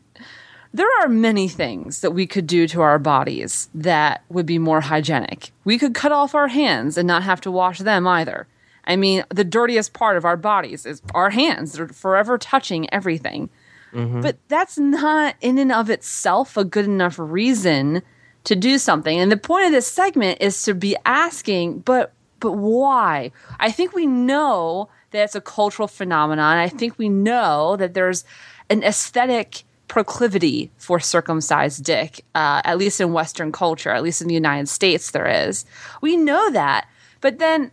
[0.73, 4.81] there are many things that we could do to our bodies that would be more
[4.81, 5.51] hygienic.
[5.65, 8.47] We could cut off our hands and not have to wash them either.
[8.85, 11.73] I mean, the dirtiest part of our bodies is our hands.
[11.73, 13.51] They're forever touching everything.
[14.21, 18.03] But that's not in and of itself a good enough reason
[18.45, 19.19] to do something.
[19.19, 23.33] And the point of this segment is to be asking, but but why?
[23.59, 26.57] I think we know that it's a cultural phenomenon.
[26.57, 28.25] I think we know that there's
[28.71, 34.29] an aesthetic proclivity for circumcised dick, uh, at least in Western culture, at least in
[34.29, 35.65] the United States, there is.
[36.01, 36.89] We know that.
[37.21, 37.73] But then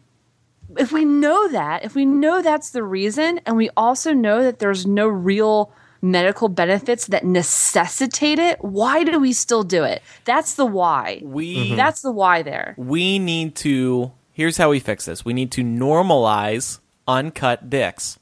[0.77, 4.59] if we know that, if we know that's the reason, and we also know that
[4.59, 10.01] there's no real medical benefits that necessitate it, why do we still do it?
[10.25, 11.21] That's the why.
[11.23, 12.75] We That's the why there.
[12.77, 18.19] we need to here's how we fix this we need to normalize uncut dicks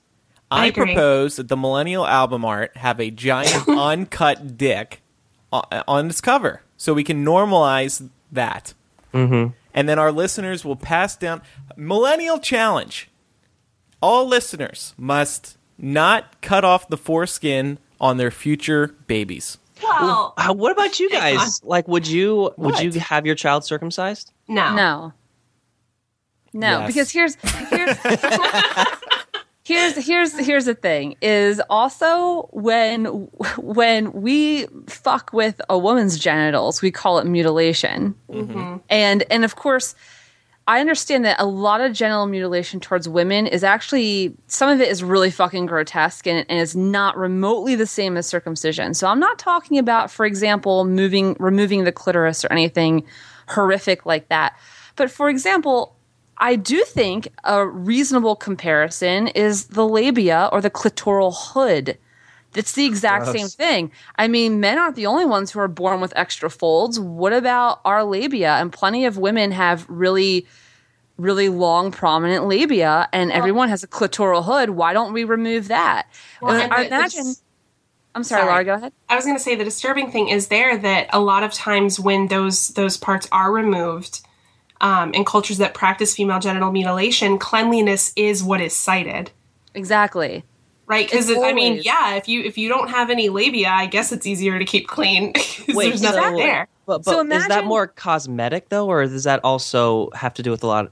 [0.50, 5.02] i, I propose that the millennial album art have a giant uncut dick
[5.52, 8.74] on, on its cover so we can normalize that
[9.14, 9.52] mm-hmm.
[9.76, 11.42] And then our listeners will pass down
[11.76, 13.10] millennial challenge
[14.02, 20.72] all listeners must not cut off the foreskin on their future babies Well, Uh, what
[20.72, 21.62] about you Hang guys?
[21.64, 22.84] Like, would you would What?
[22.84, 24.32] you have your child circumcised?
[24.48, 24.74] no.
[24.74, 25.14] No.
[26.54, 26.88] No, Yes.
[26.88, 27.36] because here's
[27.70, 27.98] here's
[29.66, 33.06] here's here's here's the thing is also when
[33.58, 38.16] when we fuck with a woman's genitals, we call it mutilation.
[38.30, 38.78] Mm-hmm.
[38.90, 39.96] And and of course
[40.68, 44.90] I understand that a lot of genital mutilation towards women is actually some of it
[44.90, 48.94] is really fucking grotesque and, and is not remotely the same as circumcision.
[48.94, 53.04] So I'm not talking about, for example, moving removing the clitoris or anything
[53.48, 54.58] horrific like that.
[54.96, 55.95] But for example,
[56.38, 61.98] I do think a reasonable comparison is the labia or the clitoral hood.
[62.56, 63.92] It's the exact same thing.
[64.18, 67.00] I mean, men aren't the only ones who are born with extra folds.
[67.00, 68.54] What about our labia?
[68.54, 70.48] And plenty of women have really,
[71.18, 74.70] really long, prominent labia, and everyone has a clitoral hood.
[74.72, 76.08] Why don't we remove that?
[76.42, 77.24] Well, I the- the imagine.
[77.26, 77.42] dis-
[78.14, 78.52] I'm sorry, Sorry.
[78.52, 78.64] Laura.
[78.64, 78.94] Go ahead.
[79.10, 82.00] I was going to say the disturbing thing is there that a lot of times
[82.00, 84.22] when those those parts are removed
[84.82, 89.32] um, in cultures that practice female genital mutilation, cleanliness is what is cited,
[89.74, 90.44] Exactly.
[90.88, 91.08] right?
[91.10, 94.26] Because I mean, yeah, if you if you don't have any labia, I guess it's
[94.26, 95.34] easier to keep clean.
[95.34, 96.44] 'cause Wait, there's nothing exactly.
[96.44, 96.68] there.
[96.86, 100.52] But, but So is that more cosmetic though, or does that also have to do
[100.52, 100.92] with a lot,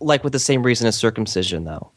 [0.00, 1.90] like with the same reason as circumcision though?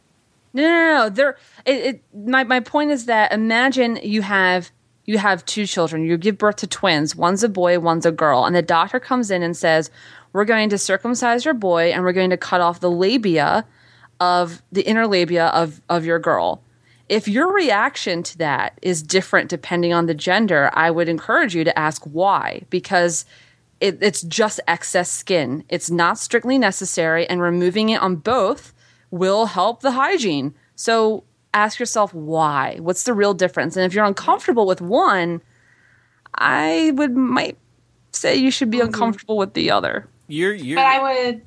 [0.53, 1.03] No, no, no.
[1.03, 1.09] no.
[1.09, 1.37] There.
[1.65, 2.03] It, it.
[2.27, 4.71] My my point is that imagine you have
[5.05, 6.03] you have two children.
[6.05, 7.15] You give birth to twins.
[7.15, 7.79] One's a boy.
[7.79, 8.45] One's a girl.
[8.45, 9.91] And the doctor comes in and says,
[10.35, 13.65] we're going to circumcise your boy and we're going to cut off the labia
[14.19, 16.61] of the inner labia of, of your girl.
[17.07, 21.63] If your reaction to that is different depending on the gender, I would encourage you
[21.63, 23.23] to ask why, because
[23.79, 25.63] it, it's just excess skin.
[25.69, 28.73] It's not strictly necessary, and removing it on both
[29.11, 30.53] will help the hygiene.
[30.75, 31.23] So
[31.53, 32.79] ask yourself why.
[32.81, 33.77] What's the real difference?
[33.77, 35.41] And if you're uncomfortable with one,
[36.33, 37.57] I would might
[38.11, 38.87] say you should be mm-hmm.
[38.87, 40.09] uncomfortable with the other.
[40.27, 41.41] You're you're But I would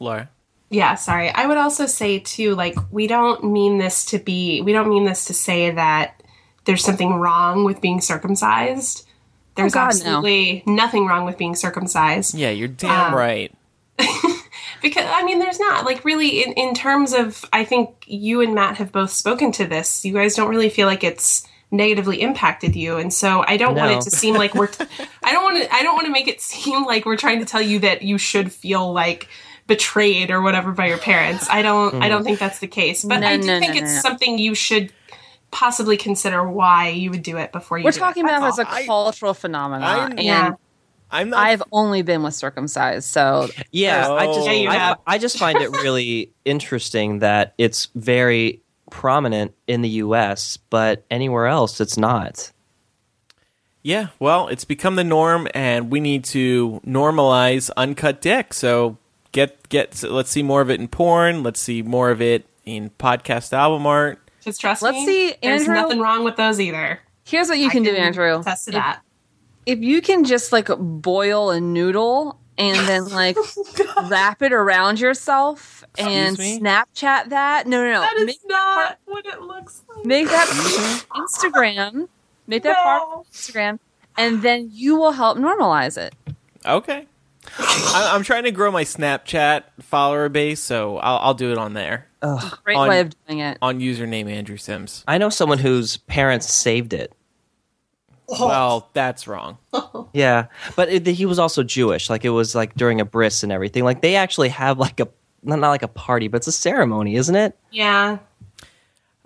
[0.00, 0.30] Laura.
[0.70, 1.30] Yeah, sorry.
[1.30, 4.62] I would also say too, like we don't mean this to be.
[4.62, 6.22] We don't mean this to say that
[6.64, 9.06] there's something wrong with being circumcised.
[9.56, 9.86] There's God, no.
[9.88, 12.34] absolutely nothing wrong with being circumcised.
[12.34, 13.52] Yeah, you're damn Um, right.
[14.82, 17.44] Because I mean, there's not like really in in terms of.
[17.52, 20.06] I think you and Matt have both spoken to this.
[20.06, 23.92] You guys don't really feel like it's negatively impacted you, and so I don't want
[23.92, 24.66] it to seem like we're.
[24.68, 24.84] T-
[25.22, 25.74] I don't want to.
[25.74, 28.18] I don't want to make it seem like we're trying to tell you that you
[28.18, 29.28] should feel like
[29.66, 31.48] betrayed or whatever by your parents.
[31.48, 32.02] I don't.
[32.02, 32.24] I don't mm.
[32.24, 33.04] think that's the case.
[33.04, 34.00] But No, I do no, think no, it's no, no.
[34.00, 34.92] something you should
[35.50, 37.84] possibly consider why you would do it before you.
[37.84, 38.28] We're do talking it.
[38.30, 38.74] about as a all.
[38.74, 40.54] I- cultural phenomenon, I'm- and Yeah.
[41.12, 45.14] I'm not I've only been with circumcised, so Yeah, I just Yeah, I.
[45.14, 51.46] I just find it really interesting that it's very prominent in the U.S., but anywhere
[51.46, 52.52] else it's not.
[53.82, 58.52] Yeah, well, it's become the norm, and we need to normalize uncut dick.
[58.52, 58.98] So
[59.32, 59.94] get get.
[59.94, 61.42] So let's see more of it in porn.
[61.42, 64.18] Let's see more of it in podcast album art.
[64.42, 65.06] Just trust Let's me.
[65.06, 67.00] see, There's nothing wrong with those either.
[67.24, 68.38] here's what you can, do, Andrew.
[68.40, 69.00] Attest to that.
[69.66, 74.98] if you can just like boil a noodle and then like oh, wrap it around
[74.98, 76.60] yourself and me?
[76.60, 77.66] Snapchat that.
[77.66, 78.00] No, no, no.
[78.00, 80.06] That is make, not what it looks like.
[80.06, 81.20] make that mm-hmm.
[81.22, 82.08] Instagram.
[82.46, 83.20] Make that part No.
[83.20, 83.78] of Instagram,
[84.16, 86.14] and then you will help normalize it.
[86.66, 87.06] Okay,
[87.58, 91.74] I, I'm trying to grow my Snapchat follower base, so I'll, I'll do it on
[91.74, 92.10] there
[92.64, 93.58] Great On- way of doing it.
[93.62, 95.04] on username Andrew Sims.
[95.08, 97.12] I know someone whose parents saved it.
[98.28, 98.46] Oh.
[98.46, 99.58] Well, that's wrong.
[99.72, 100.08] Oh.
[100.12, 100.46] Yeah,
[100.76, 102.10] but it, he was also Jewish.
[102.10, 103.84] Like it was like during a bris and everything.
[103.84, 105.08] Like they actually have like a
[105.42, 107.56] not, not like a party, but it's a ceremony, isn't it?
[107.70, 108.18] Yeah.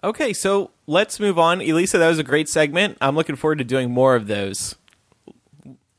[0.03, 1.61] Okay, so let's move on.
[1.61, 2.99] Elisa, that was a great segment.
[3.01, 4.77] I'm looking forward to doing more of those.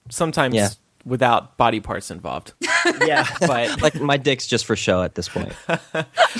[0.09, 0.69] Sometimes Yeah.
[1.05, 2.53] without body parts involved.
[3.01, 5.53] Yeah, But like my dick's just for show at this point.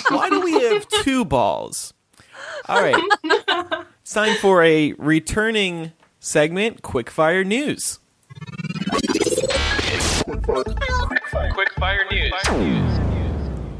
[0.10, 1.92] why do we have two balls?
[2.70, 2.96] All right.
[4.04, 7.98] It's time for a returning segment, Quickfire News.
[11.56, 13.05] Quickfire News.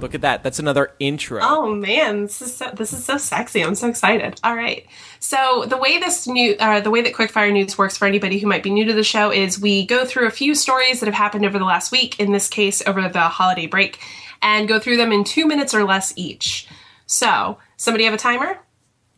[0.02, 0.44] Look at that.
[0.44, 1.40] That's another intro.
[1.42, 3.64] Oh man, this is so, this is so sexy.
[3.64, 4.40] I'm so excited.
[4.44, 4.86] All right.
[5.20, 8.48] So the way this new, uh, the way that Quickfire News works for anybody who
[8.48, 11.16] might be new to the show is we go through a few stories that have
[11.16, 12.20] happened over the last week.
[12.20, 14.00] In this case, over the holiday break,
[14.42, 16.68] and go through them in two minutes or less each.
[17.08, 18.60] So, somebody have a timer?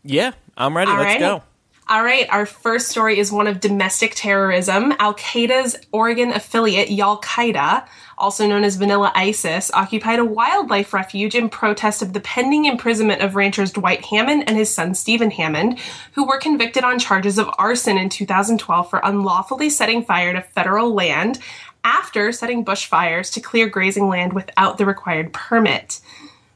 [0.03, 0.91] Yeah, I'm ready.
[0.91, 1.19] All Let's right.
[1.19, 1.43] go.
[1.89, 4.93] All right, our first story is one of domestic terrorism.
[4.99, 11.33] Al Qaeda's Oregon affiliate, Al Qaeda, also known as Vanilla ISIS, occupied a wildlife refuge
[11.33, 15.79] in protest of the pending imprisonment of ranchers Dwight Hammond and his son Steven Hammond,
[16.11, 20.93] who were convicted on charges of arson in 2012 for unlawfully setting fire to federal
[20.93, 21.39] land
[21.85, 26.01] after setting bushfires to clear grazing land without the required permit.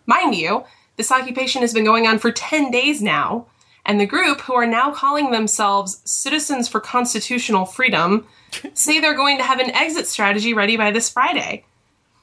[0.06, 0.66] Mind you,
[0.98, 3.46] this occupation has been going on for 10 days now,
[3.86, 8.28] and the group, who are now calling themselves Citizens for Constitutional Freedom,
[8.74, 11.66] say they're going to have an exit strategy ready by this Friday.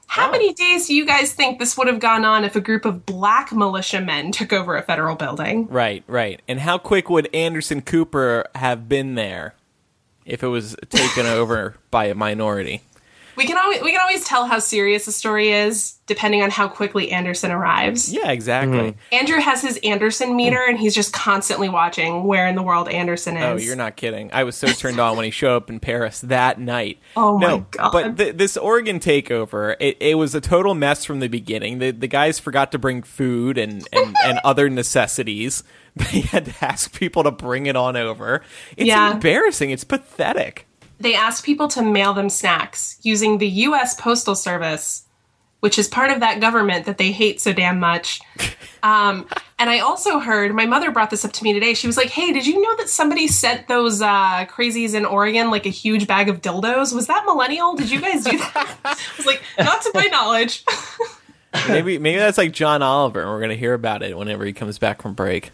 [0.09, 2.83] How many days do you guys think this would have gone on if a group
[2.83, 5.67] of black militiamen took over a federal building?
[5.67, 6.41] Right, right.
[6.47, 9.53] And how quick would Anderson Cooper have been there
[10.25, 12.81] if it was taken over by a minority?
[13.39, 16.67] We can always we can always tell how serious a story is depending on how
[16.67, 18.11] quickly Anderson arrives.
[18.11, 18.77] Yeah, exactly.
[18.77, 19.15] Mm-hmm.
[19.15, 23.37] Andrew has his Anderson meter and he's just constantly watching where in the world Anderson
[23.37, 23.63] oh, is.
[23.63, 24.29] Oh, you're not kidding.
[24.33, 26.99] I was so turned on when he showed up in Paris that night.
[27.15, 27.91] Oh my no, God.
[27.93, 31.79] But th- this Oregon takeover, it, it was a total mess from the beginning.
[31.79, 35.63] The, the guys forgot to bring food and, and, and other necessities.
[35.95, 38.41] They had to ask people to bring it on over.
[38.77, 39.13] It's Yeah.
[39.13, 39.71] embarrassing.
[39.71, 40.65] It's pathetic.
[40.99, 45.05] They asked people to mail them snacks using the US Postal Service,
[45.61, 48.21] which is part of that government that they hate so damn much.
[48.81, 49.27] Um,
[49.57, 51.73] and I also heard my mother brought this up to me today.
[51.73, 55.51] She was like, "Hey, did you know that somebody sent those uh, crazies in Oregon
[55.51, 56.93] like a huge bag of dildos?
[56.93, 57.75] Was that millennial?
[57.75, 60.63] Did you guys do that?" I was like, "Not to my knowledge."
[61.67, 64.53] Maybe maybe that's like John Oliver, and we're going to hear about it whenever he
[64.53, 65.51] comes back from break.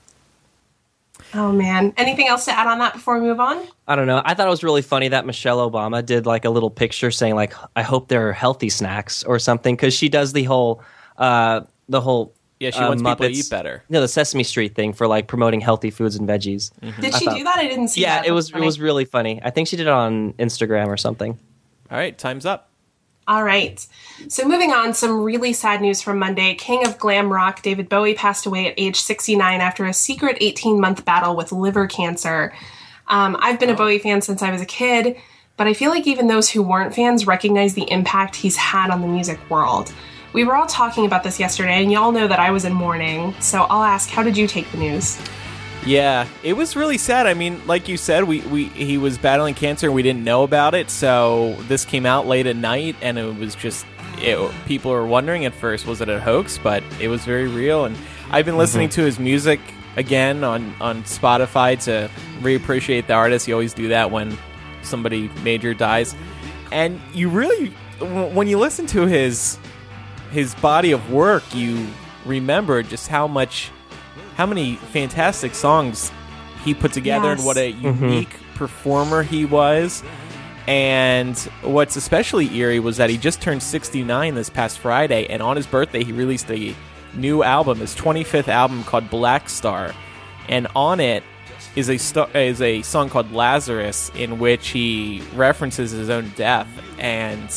[1.33, 1.93] Oh man.
[1.97, 3.65] Anything else to add on that before we move on?
[3.87, 4.21] I don't know.
[4.23, 7.35] I thought it was really funny that Michelle Obama did like a little picture saying
[7.35, 10.81] like, "I hope there are healthy snacks" or something because she does the whole,
[11.17, 12.33] uh, the whole.
[12.59, 13.83] Yeah, she uh, wants people to eat better.
[13.89, 16.71] You No, the Sesame Street thing for like promoting healthy foods and veggies.
[17.01, 17.57] Did I she thought- do that?
[17.57, 18.27] I didn't see Yeah, that.
[18.27, 19.41] it was That's it was really funny.
[19.43, 21.37] I think she did it on Instagram or something.
[21.91, 22.69] All right, time's up.
[23.27, 23.85] All right.
[24.27, 26.53] So moving on, some really sad news from Monday.
[26.53, 30.79] King of glam rock David Bowie passed away at age 69 after a secret 18
[30.79, 32.53] month battle with liver cancer.
[33.07, 35.17] Um, I've been a Bowie fan since I was a kid,
[35.57, 39.01] but I feel like even those who weren't fans recognize the impact he's had on
[39.01, 39.91] the music world.
[40.33, 43.33] We were all talking about this yesterday, and y'all know that I was in mourning.
[43.39, 45.17] So I'll ask, how did you take the news?
[45.85, 47.27] Yeah, it was really sad.
[47.27, 50.43] I mean, like you said, we, we he was battling cancer and we didn't know
[50.43, 50.89] about it.
[50.89, 53.85] So this came out late at night, and it was just
[54.17, 57.85] it, people were wondering at first was it a hoax, but it was very real.
[57.85, 57.95] And
[58.31, 59.01] I've been listening mm-hmm.
[59.01, 59.59] to his music
[59.95, 62.09] again on on Spotify to
[62.41, 63.47] reappreciate the artist.
[63.47, 64.35] You always do that when
[64.81, 66.15] somebody major dies,
[66.71, 67.67] and you really
[67.99, 69.59] when you listen to his
[70.31, 71.87] his body of work, you
[72.25, 73.71] remember just how much
[74.35, 76.11] how many fantastic songs
[76.63, 78.55] he put together and what a unique mm-hmm.
[78.55, 80.03] performer he was.
[80.67, 85.55] And what's especially eerie was that he just turned 69 this past Friday, and on
[85.55, 86.75] his birthday, he released a
[87.13, 89.93] new album, his 25th album called Blackstar.
[90.49, 91.23] And on it
[91.75, 96.67] is a, sto- is a song called Lazarus, in which he references his own death.
[96.97, 97.49] And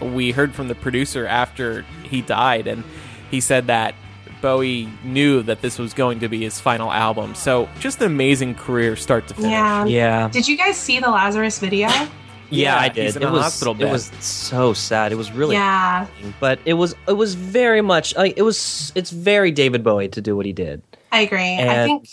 [0.00, 2.82] we heard from the producer after he died, and
[3.30, 3.94] he said that
[4.40, 7.34] Bowie knew that this was going to be his final album.
[7.34, 9.50] So just an amazing career, start to finish.
[9.50, 9.84] Yeah.
[9.84, 11.88] Yeah, Did you guys see the Lazarus video?
[12.50, 13.16] yeah, I did.
[13.16, 15.12] it was hospital it was so sad.
[15.12, 16.06] It was really Yeah.
[16.40, 20.20] but it was it was very much like it was it's very David Bowie to
[20.20, 20.82] do what he did.
[21.12, 21.58] I agree.
[21.58, 22.08] I think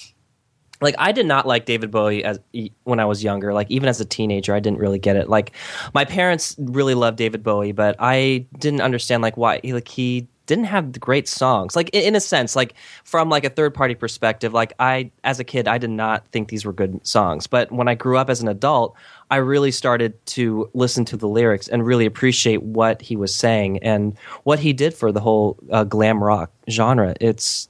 [0.82, 3.54] Like I did not like David Bowie as e- when I was younger.
[3.54, 5.30] Like even as a teenager, I didn't really get it.
[5.30, 5.54] Like
[5.94, 10.28] my parents really loved David Bowie, but I didn't understand like why he like he
[10.46, 11.76] didn't have great songs.
[11.76, 12.74] Like in, a sense, like
[13.04, 16.50] from like a third party perspective, like I as a kid, I did not think
[16.50, 17.48] these were good songs.
[17.48, 18.96] But when I grew up as an adult,
[19.32, 23.80] I really started to listen to the lyrics and really appreciate what he was saying
[23.80, 27.16] and what he did for the whole uh, glam rock genre.
[27.20, 27.70] It's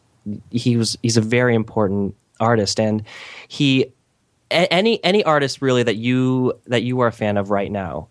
[0.51, 3.03] he was he's a very important artist and
[3.47, 3.85] he
[4.51, 8.07] a- any any artist really that you that you are a fan of right now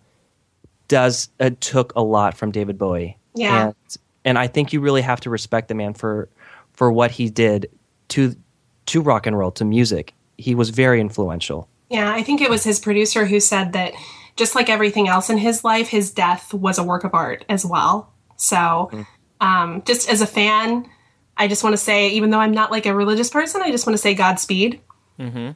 [0.88, 3.18] does uh, took a lot from David Bowie.
[3.34, 3.66] Yeah.
[3.66, 3.74] And
[4.24, 6.28] and I think you really have to respect the man for
[6.72, 7.70] for what he did
[8.08, 8.34] to
[8.86, 10.14] to rock and roll, to music.
[10.36, 11.68] He was very influential.
[11.90, 13.92] Yeah, I think it was his producer who said that
[14.36, 17.64] just like everything else in his life, his death was a work of art as
[17.64, 18.12] well.
[18.36, 18.90] So,
[19.40, 20.90] um, just as a fan,
[21.36, 23.86] I just want to say, even though I'm not like a religious person, I just
[23.86, 24.80] want to say Godspeed.
[25.18, 25.50] Mm-hmm.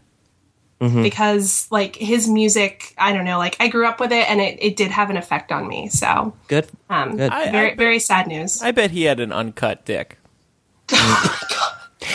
[0.80, 4.58] Because like his music, I don't know, like I grew up with it and it,
[4.62, 5.88] it did have an effect on me.
[5.88, 6.68] So, Good.
[6.88, 7.32] um, Good.
[7.32, 8.62] I- very, I- very sad news.
[8.62, 10.18] I bet he had an uncut dick.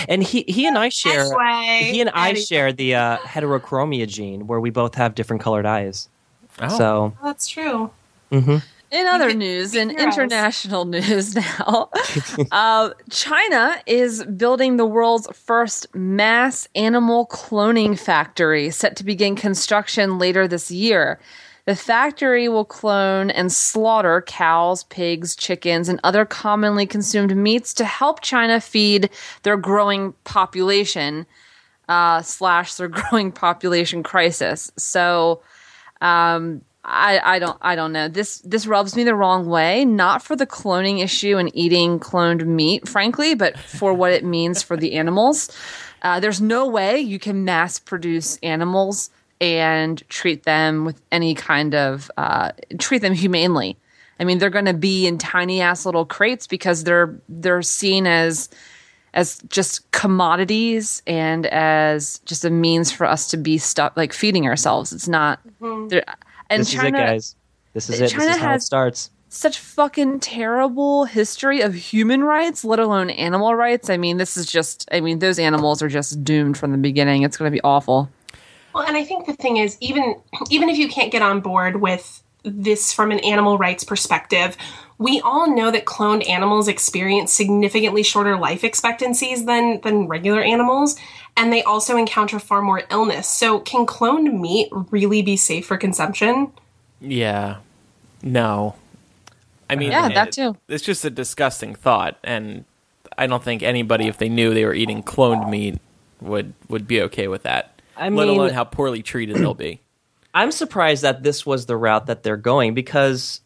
[0.08, 2.44] And he he and I share Anyway, he and I anyway.
[2.44, 6.10] share the uh, heterochromia gene where we both have different colored eyes.
[6.60, 6.78] Oh.
[6.78, 7.92] So That's true.
[8.94, 10.18] In other news, in pick your eyes.
[10.18, 11.90] international news now,
[12.52, 20.20] uh, China is building the world's first mass animal cloning factory, set to begin construction
[20.20, 21.20] later this year.
[21.66, 27.86] The factory will clone and slaughter cows, pigs, chickens, and other commonly consumed meats to
[27.86, 29.10] help China feed
[29.42, 31.26] their growing population
[31.90, 34.72] uh, slash their growing population crisis.
[34.78, 35.42] So,
[36.00, 38.08] um, I, I don't I don't know.
[38.10, 42.46] This this rubs me the wrong way, not for the cloning issue and eating cloned
[42.46, 45.50] meat, frankly, but for what it means for the animals.
[46.02, 49.10] Uh, there's no way you can mass produce animals
[49.40, 53.78] and treat them with any kind of uh, treat them humanely.
[54.20, 58.08] I mean, they're going to be in tiny ass little crates because they're they're seen
[58.08, 58.50] as
[59.14, 64.48] as just commodities and as just a means for us to be stuck like feeding
[64.48, 64.92] ourselves.
[64.92, 65.40] It's not.
[65.88, 66.04] there-
[66.54, 67.36] And this China, is it, guys.
[67.74, 68.10] This is it.
[68.10, 69.10] China this is how it has- starts.
[69.30, 73.90] such fucking terrible history of human rights, let alone animal rights.
[73.90, 74.88] I mean, this is just.
[74.92, 77.24] I mean, those animals are just doomed from the beginning.
[77.24, 78.10] It's going to be awful.
[78.76, 81.82] Well, and I think the thing is, even even if you can't get on board
[81.82, 84.58] with this from an animal rights perspective,
[84.98, 90.96] we all know that cloned animals experience significantly shorter life expectancies than than regular animals,
[91.36, 93.28] and they also encounter far more illness.
[93.28, 96.52] So, can cloned meat really be safe for consumption?
[97.02, 97.58] Yeah.
[98.22, 98.76] No.
[99.70, 100.56] I mean, Yeah, that too.
[100.68, 102.66] It's just a disgusting thought, and
[103.18, 105.80] I don't think anybody, if they knew they were eating cloned meat,
[106.22, 107.80] would would be okay with that.
[107.98, 109.80] I let mean- alone how poorly treated they'll be.
[110.36, 113.40] I'm surprised that this was the route that they're going because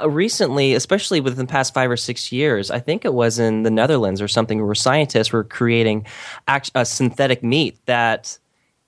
[0.00, 3.62] Uh, recently, especially within the past five or six years, I think it was in
[3.62, 6.06] the Netherlands or something, where scientists were creating
[6.48, 8.38] act- a synthetic meat that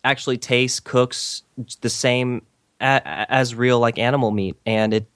[0.03, 1.43] actually tastes, cooks
[1.81, 2.43] the same
[2.81, 5.07] a- as real like animal meat, and it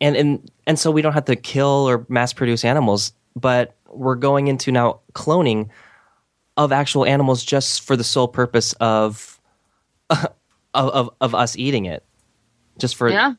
[0.00, 4.14] and and and so we don't have to kill or mass produce animals, but we're
[4.14, 5.68] going into now cloning
[6.56, 9.40] of actual animals just for the sole purpose of
[10.10, 10.28] of
[10.74, 12.04] of, of us eating it,
[12.78, 13.34] just for Yeah.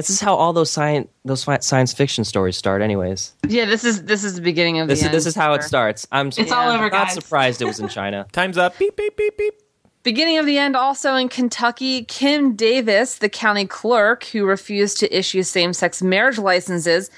[0.00, 0.08] I.
[0.08, 3.34] This is how all those science those science fiction stories start, anyways.
[3.48, 5.62] Yeah, this is this is the beginning of This the is this is how it
[5.62, 6.06] starts.
[6.10, 7.14] I'm It's all over, not guys.
[7.14, 8.26] surprised it was in China.
[8.32, 8.78] Time's up.
[8.78, 9.54] Beep beep beep beep.
[10.02, 15.16] Beginning of the end, also in Kentucky, Kim Davis, the county clerk who refused to
[15.16, 17.10] issue same sex marriage licenses,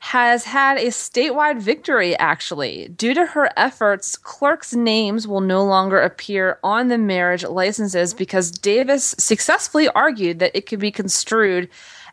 [0.00, 2.88] has had a statewide victory, actually.
[2.88, 8.50] Due to her efforts, clerks' names will no longer appear on the marriage licenses because
[8.50, 11.70] Davis successfully argued that it could be construed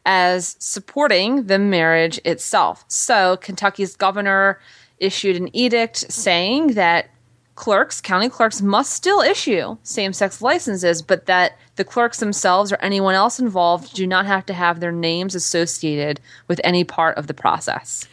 [0.07, 2.85] as supporting the marriage itself.
[2.87, 4.59] So, Kentucky's governor
[4.99, 7.09] issued an edict saying that
[7.55, 12.77] clerks, county clerks, must still issue same sex licenses, but that the clerks themselves or
[12.77, 17.27] anyone else involved do not have to have their names associated with any part of
[17.27, 18.07] the process.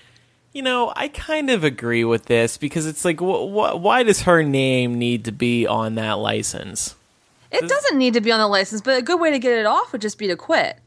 [0.52, 4.22] You know, I kind of agree with this because it's like, wh- wh- why does
[4.22, 6.96] her name need to be on that license?
[7.52, 9.66] It doesn't need to be on the license, but a good way to get it
[9.66, 10.78] off would just be to quit.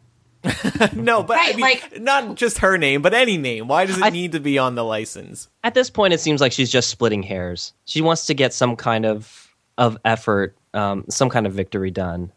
[0.93, 3.67] No, but I mean, like- not just her name, but any name.
[3.67, 5.47] Why does it I- need to be on the license?
[5.63, 7.73] At this point, it seems like she's just splitting hairs.
[7.85, 9.43] She wants to get some kind of
[9.77, 12.31] of effort, um, some kind of victory done.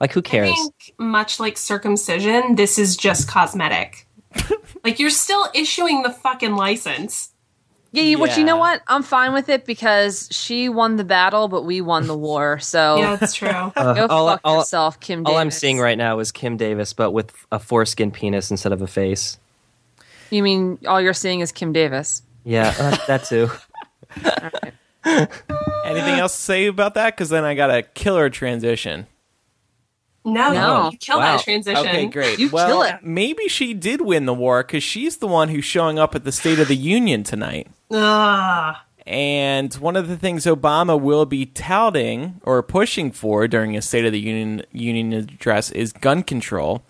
[0.00, 0.50] Like, who I cares?
[0.54, 4.06] think, much like circumcision, this is just cosmetic.
[4.84, 7.30] like you're still issuing the fucking license.
[7.94, 8.82] Yeah, you, which you know what?
[8.88, 12.58] I'm fine with it because she won the battle, but we won the war.
[12.58, 13.48] So Yeah, that's true.
[13.76, 15.24] go all- fuck all- yourself, Kim.
[15.26, 18.82] All I'm seeing right now is Kim Davis, but with a foreskin penis instead of
[18.82, 19.38] a face.
[20.30, 22.22] You mean all you're seeing is Kim Davis?
[22.44, 23.48] Yeah, uh, that too.
[25.84, 27.14] Anything else to say about that?
[27.14, 29.06] Because then I got a killer transition.
[30.24, 30.84] No, No.
[30.86, 31.36] you, you kill Wow.
[31.36, 31.86] that transition.
[31.86, 32.38] Okay, great.
[32.38, 32.96] You well, kill it.
[33.02, 36.32] maybe she did win the war because she's the one who's showing up at the
[36.32, 37.68] State of the Union tonight.
[37.90, 38.76] Ugh.
[39.06, 44.06] And one of the things Obama will be touting or pushing for during his State
[44.06, 46.82] of the Union Union address is gun control.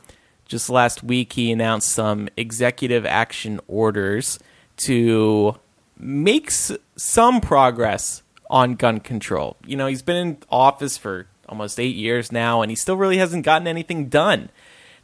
[0.47, 4.39] Just last week, he announced some executive action orders
[4.77, 5.57] to
[5.99, 9.57] make s- some progress on gun control.
[9.67, 13.19] You know, he's been in office for almost eight years now, and he still really
[13.19, 14.51] hasn't gotten anything done,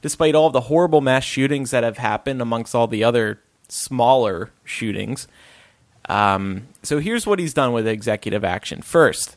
[0.02, 5.28] despite all the horrible mass shootings that have happened amongst all the other smaller shootings.
[6.08, 8.82] Um, so here's what he's done with executive action.
[8.82, 9.36] First,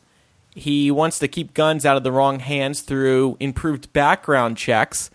[0.56, 5.10] he wants to keep guns out of the wrong hands through improved background checks.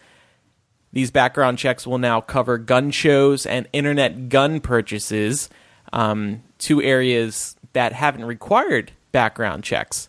[0.93, 5.49] These background checks will now cover gun shows and internet gun purchases,
[5.93, 10.09] um, two areas that haven't required background checks.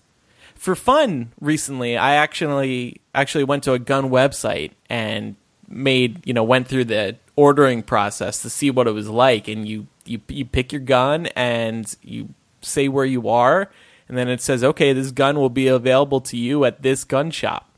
[0.60, 5.36] For fun, recently I actually actually went to a gun website and
[5.70, 9.66] made you know went through the ordering process to see what it was like, and
[9.68, 12.30] you you you pick your gun and you
[12.62, 13.72] say where you are,
[14.10, 17.32] and then it says okay, this gun will be available to you at this gun
[17.32, 17.70] shop,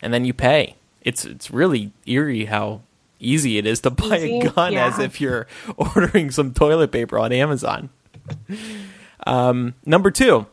[0.00, 0.76] and then you pay.
[1.02, 2.82] It's it's really eerie how
[3.18, 4.38] easy it is to buy Easy?
[4.38, 4.86] a gun Yeah.
[4.86, 7.88] as if you're ordering some toilet paper on Amazon.
[9.26, 10.46] Um, number two,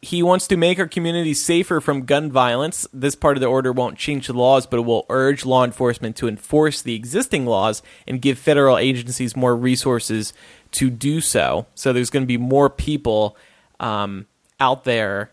[0.00, 2.86] he wants to make our community safer from gun violence.
[2.92, 6.16] This part of the order won't change the laws, but it will urge law enforcement
[6.16, 10.32] to enforce the existing laws and give federal agencies more resources
[10.72, 11.66] to do so.
[11.74, 13.36] So there's going to be more people
[13.80, 14.26] um,
[14.60, 15.32] out there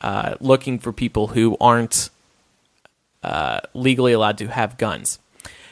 [0.00, 2.10] uh, looking for people who aren't
[3.22, 5.20] uh, legally allowed to have guns.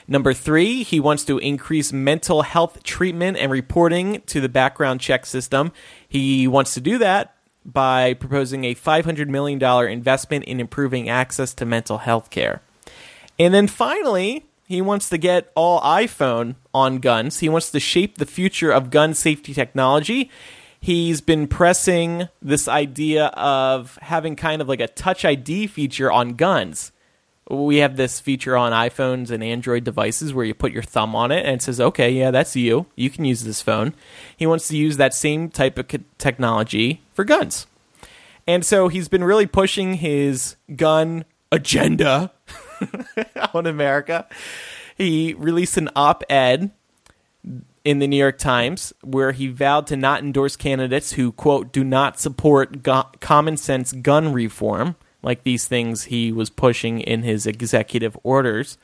[0.07, 5.27] Number three, he wants to increase mental health treatment and reporting to the background check
[5.27, 5.73] system.
[6.09, 7.35] He wants to do that
[7.65, 12.63] by proposing a $500 million investment in improving access to mental health care.
[13.39, 17.41] And then finally, he wants to get all iPhone on guns.
[17.41, 20.31] He wants to shape the future of gun safety technology.
[20.81, 26.31] He's been pressing this idea of having kind of like a touch ID feature on
[26.31, 26.91] guns.
[27.51, 31.33] We have this feature on iPhones and Android devices where you put your thumb on
[31.33, 32.87] it and it says, okay, yeah, that's you.
[32.95, 33.95] You can use this phone.
[34.37, 35.87] He wants to use that same type of
[36.19, 37.67] technology for guns.
[38.47, 42.33] And so he's been really pushing his gun agenda
[43.55, 44.27] on America.
[44.97, 46.71] He released an op ed
[47.85, 51.85] in the New York Times where he vowed to not endorse candidates who, quote, do
[51.85, 57.47] not support go- common sense gun reform, like these things he was pushing in his
[57.47, 58.79] executive orders.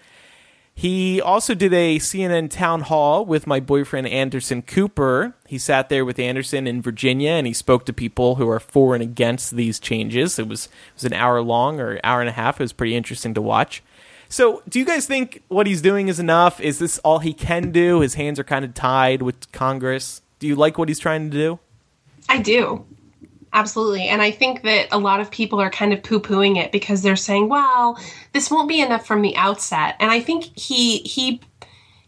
[0.78, 5.34] He also did a CNN town hall with my boyfriend Anderson Cooper.
[5.49, 8.95] He sat there with Anderson in Virginia and he spoke to people who are for
[8.95, 10.39] and against these changes.
[10.39, 12.61] It was it was an hour long or hour and a half.
[12.61, 13.82] It was pretty interesting to watch.
[14.28, 16.61] So, do you guys think what he's doing is enough?
[16.61, 17.99] Is this all he can do?
[18.01, 20.22] His hands are kind of tied with Congress.
[20.39, 21.59] Do you like what he's trying to do?
[22.28, 22.84] I do.
[23.59, 24.07] Absolutely.
[24.07, 27.03] And I think that a lot of people are kind of poo pooing it because
[27.03, 27.99] they're saying, well,
[28.33, 29.97] this won't be enough from the outset.
[29.99, 31.41] And I think he, he,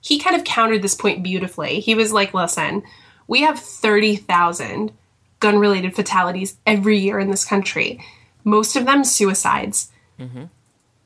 [0.01, 1.81] he kind of countered this point beautifully.
[1.81, 2.85] He was like, listen,
[3.27, 4.93] we have 30,000
[5.41, 8.01] gun related fatalities every year in this country,
[8.45, 9.91] most of them suicides.
[10.21, 10.45] Mm-hmm.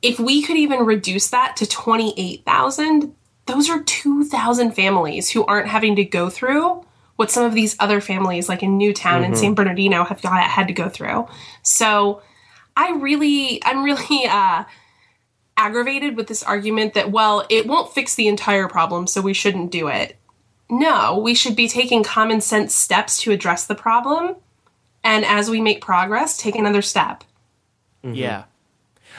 [0.02, 3.14] If we could even reduce that to 28,000,
[3.46, 6.83] those are 2,000 families who aren't having to go through
[7.16, 9.32] what some of these other families like in Newtown mm-hmm.
[9.32, 11.28] and San Bernardino have got, had to go through.
[11.62, 12.22] So
[12.76, 14.64] I really, I'm really uh,
[15.56, 19.70] aggravated with this argument that, well, it won't fix the entire problem, so we shouldn't
[19.70, 20.16] do it.
[20.70, 24.36] No, we should be taking common sense steps to address the problem.
[25.04, 27.22] And as we make progress, take another step.
[28.02, 28.14] Mm-hmm.
[28.14, 28.44] Yeah.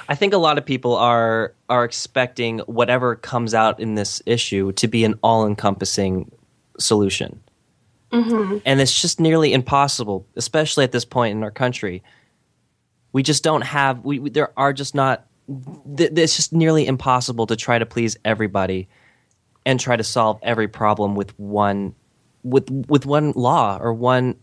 [0.10, 4.72] I think a lot of people are are expecting whatever comes out in this issue
[4.74, 6.32] to be an all encompassing
[6.78, 7.42] solution.
[8.16, 8.58] Mm-hmm.
[8.66, 12.02] And it's just nearly impossible, especially at this point in our country.
[13.12, 15.26] We just don't have, we, we there are just not,
[15.98, 18.88] th- it's just nearly impossible to try to please everybody
[19.66, 21.96] and try to solve every problem with one
[22.44, 24.36] with with one law or one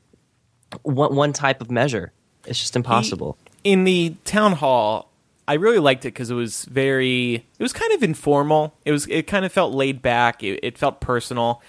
[0.82, 2.12] one, one type of measure.
[2.46, 3.38] It's just impossible.
[3.62, 5.12] He, in the town hall,
[5.46, 8.74] I really liked it because it was very, it was kind of informal.
[8.84, 10.42] It was, it kind of felt laid back.
[10.42, 11.62] It, it felt personal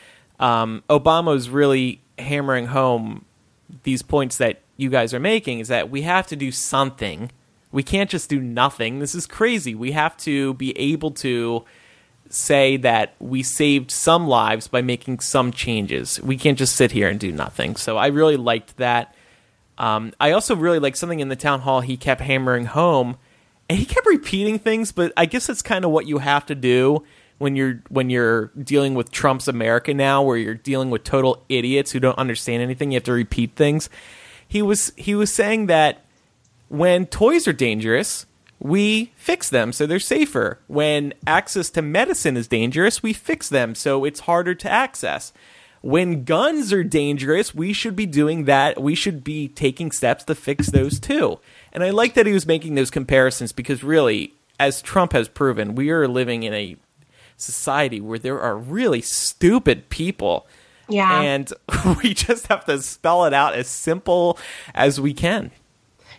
[0.44, 3.24] um, Obama was really hammering home
[3.84, 7.32] these points that you guys are making is that we have to do something.
[7.72, 9.00] We can't just do nothing.
[9.00, 9.74] This is crazy.
[9.74, 11.64] We have to be able to
[12.30, 16.22] say that we saved some lives by making some changes.
[16.22, 17.78] We can't just sit here and do nothing.
[17.78, 19.16] So I really liked that.
[19.78, 23.18] Um, I also really like something in the town hall he kept hammering home,
[23.70, 26.56] and he kept repeating things, but I guess that's kind of what you have to
[26.56, 27.04] do
[27.38, 31.92] when you're when you're dealing with Trump's America now, where you're dealing with total idiots
[31.92, 32.92] who don't understand anything.
[32.92, 33.90] You have to repeat things.
[34.48, 36.06] He was he was saying that
[36.70, 38.26] when toys are dangerous,
[38.60, 40.60] we fix them so they're safer.
[40.68, 45.34] When access to medicine is dangerous, we fix them so it's harder to access.
[45.82, 48.82] When guns are dangerous, we should be doing that.
[48.82, 51.40] We should be taking steps to fix those too.
[51.74, 55.76] And I like that he was making those comparisons because really, as Trump has proven,
[55.76, 56.78] we are living in a
[57.44, 60.48] society where there are really stupid people.
[60.90, 61.22] Yeah.
[61.22, 61.52] And
[62.04, 64.38] we just have to spell it out as simple
[64.74, 65.52] as we can.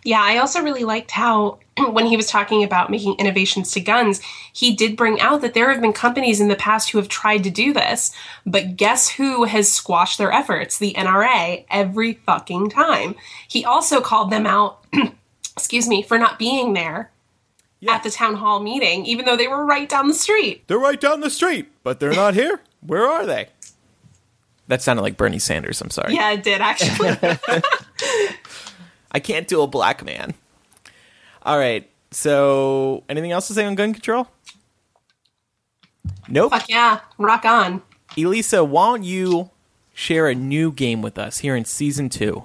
[0.05, 1.59] Yeah, I also really liked how
[1.91, 4.21] when he was talking about making innovations to guns,
[4.53, 7.43] he did bring out that there have been companies in the past who have tried
[7.45, 8.15] to do this,
[8.45, 10.79] but guess who has squashed their efforts?
[10.79, 13.17] The NRA every fucking time.
[13.49, 14.85] He also called them out,
[15.57, 17.11] excuse me, for not being there
[17.85, 17.95] yeah.
[17.95, 20.67] at the town hall meeting, even though they were right down the street.
[20.67, 22.61] They're right down the street, but they're not here.
[22.81, 23.49] Where are they?
[24.69, 25.81] That sounded like Bernie Sanders.
[25.81, 26.15] I'm sorry.
[26.15, 27.11] Yeah, it did actually.
[29.11, 30.35] I can't do a black man.
[31.43, 31.89] All right.
[32.11, 34.29] So, anything else to say on gun control?
[36.29, 36.53] Nope.
[36.53, 37.01] Fuck yeah.
[37.19, 37.83] Rock on.
[38.17, 39.51] Elisa, why don't you
[39.93, 42.45] share a new game with us here in season two?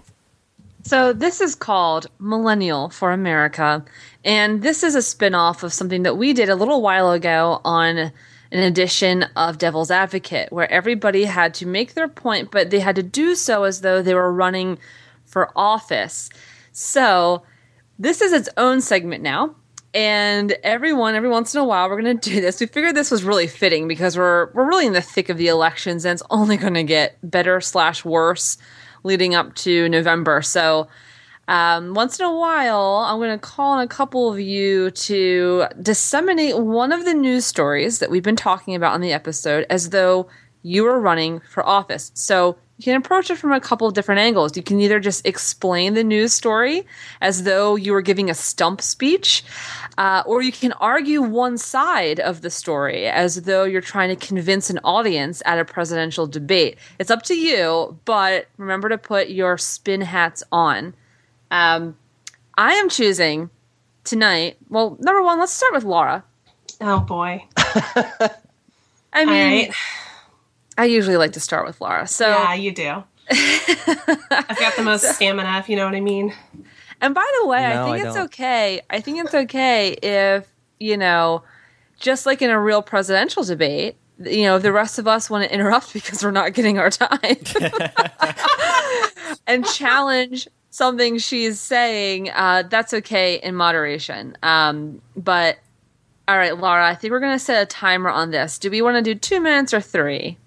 [0.89, 3.85] So this is called Millennial for America,
[4.25, 7.99] and this is a spin-off of something that we did a little while ago on
[7.99, 8.11] an
[8.51, 13.03] edition of Devil's Advocate, where everybody had to make their point, but they had to
[13.03, 14.79] do so as though they were running
[15.25, 16.31] for office.
[16.71, 17.43] So
[17.99, 19.53] this is its own segment now.
[19.93, 22.59] And everyone, every once in a while, we're going to do this.
[22.59, 25.49] We figured this was really fitting because we're we're really in the thick of the
[25.49, 28.57] elections, and it's only going to get better slash worse
[29.03, 30.41] leading up to November.
[30.41, 30.87] So
[31.47, 35.65] um, once in a while, I'm going to call on a couple of you to
[35.81, 39.89] disseminate one of the news stories that we've been talking about on the episode as
[39.89, 40.29] though
[40.61, 42.11] you were running for office.
[42.13, 44.55] So you can approach it from a couple of different angles.
[44.55, 46.85] You can either just explain the news story
[47.19, 49.43] as though you were giving a stump speech,
[49.97, 54.25] uh, or you can argue one side of the story as though you're trying to
[54.25, 56.77] convince an audience at a presidential debate.
[56.99, 60.93] It's up to you, but remember to put your spin hats on.
[61.51, 61.97] Um,
[62.57, 63.49] I am choosing
[64.05, 64.55] tonight.
[64.69, 66.23] Well, number one, let's start with Laura.
[66.79, 67.43] Oh boy.
[69.11, 69.73] I mean,
[70.79, 72.07] I usually like to start with Laura.
[72.07, 73.03] So, Yeah, you do.
[73.31, 76.33] I've got the most stamina, if you know what I mean.
[77.01, 78.25] and by the way, No, I think I it's don't.
[78.25, 78.81] okay.
[78.89, 80.47] I think it's okay if,
[80.79, 81.43] you know,
[81.99, 85.43] just like in a real presidential debate, you know, if the rest of us want
[85.43, 87.19] to interrupt because we're not getting our time
[89.47, 94.37] and challenge something she's saying, uh, that's okay in moderation.
[94.43, 95.57] Um, but
[96.27, 98.59] all right, Laura, I think we're going to set a timer on this.
[98.59, 100.37] Do we want to do two minutes or three?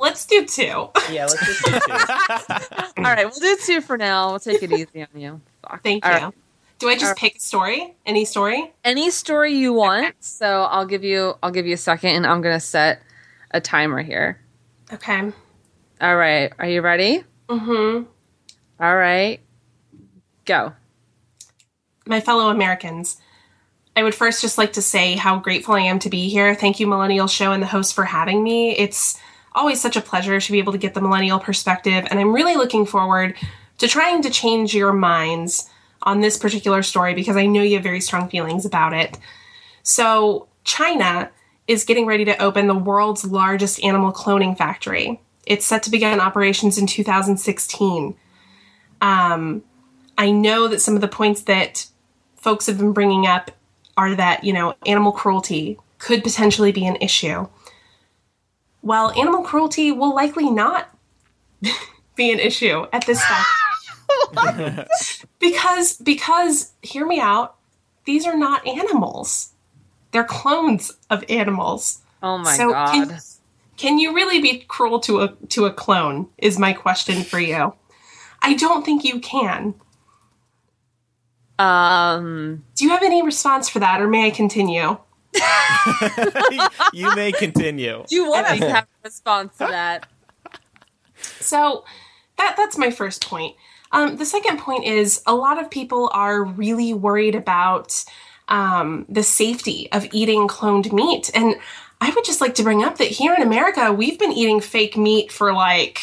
[0.00, 0.88] Let's do two.
[1.12, 1.92] Yeah, let's just do two.
[2.98, 4.30] All right, we'll do two for now.
[4.30, 5.40] We'll take it easy on you.
[5.62, 5.82] Fuck.
[5.84, 6.24] Thank All you.
[6.24, 6.34] right.
[6.78, 7.18] Do I just Alright.
[7.18, 7.94] pick a story?
[8.06, 8.72] Any story?
[8.82, 10.14] Any story you want.
[10.20, 11.34] So I'll give you.
[11.42, 13.02] I'll give you a second, and I'm going to set
[13.50, 14.40] a timer here.
[14.90, 15.30] Okay.
[16.00, 17.24] All right, are you ready?
[17.48, 18.04] Mm-hmm.
[18.82, 19.40] All right,
[20.46, 20.72] go.
[22.06, 23.18] my fellow Americans,
[23.94, 26.54] I would first just like to say how grateful I am to be here.
[26.54, 28.74] Thank you, Millennial Show and the host, for having me.
[28.78, 29.20] It's
[29.52, 32.56] always such a pleasure to be able to get the millennial perspective, and I'm really
[32.56, 33.36] looking forward
[33.78, 35.68] to trying to change your minds
[36.02, 39.18] on this particular story because I know you have very strong feelings about it.
[39.82, 41.30] So, China
[41.66, 45.20] is getting ready to open the world's largest animal cloning factory.
[45.46, 48.14] It's set to begin operations in 2016.
[49.00, 49.62] Um,
[50.18, 51.86] I know that some of the points that
[52.36, 53.50] folks have been bringing up
[53.96, 57.46] are that, you know, animal cruelty could potentially be an issue.
[58.82, 60.88] Well, animal cruelty will likely not
[62.16, 64.86] be an issue at this time.
[65.38, 67.56] because because hear me out,
[68.04, 69.50] these are not animals.
[70.12, 72.00] They're clones of animals.
[72.22, 72.92] Oh my So, god.
[72.92, 73.18] Can,
[73.76, 76.28] can you really be cruel to a to a clone?
[76.38, 77.74] Is my question for you.
[78.42, 79.74] I don't think you can.
[81.58, 82.64] um.
[82.74, 84.98] Do you have any response for that, or may I continue?
[86.92, 88.04] you may continue.
[88.08, 90.06] Do you want us to have a response to that?
[91.40, 91.84] So
[92.38, 93.56] that that's my first point.
[93.92, 98.04] Um, the second point is a lot of people are really worried about
[98.48, 101.56] um, the safety of eating cloned meat, and
[102.00, 104.96] I would just like to bring up that here in America, we've been eating fake
[104.96, 106.00] meat for like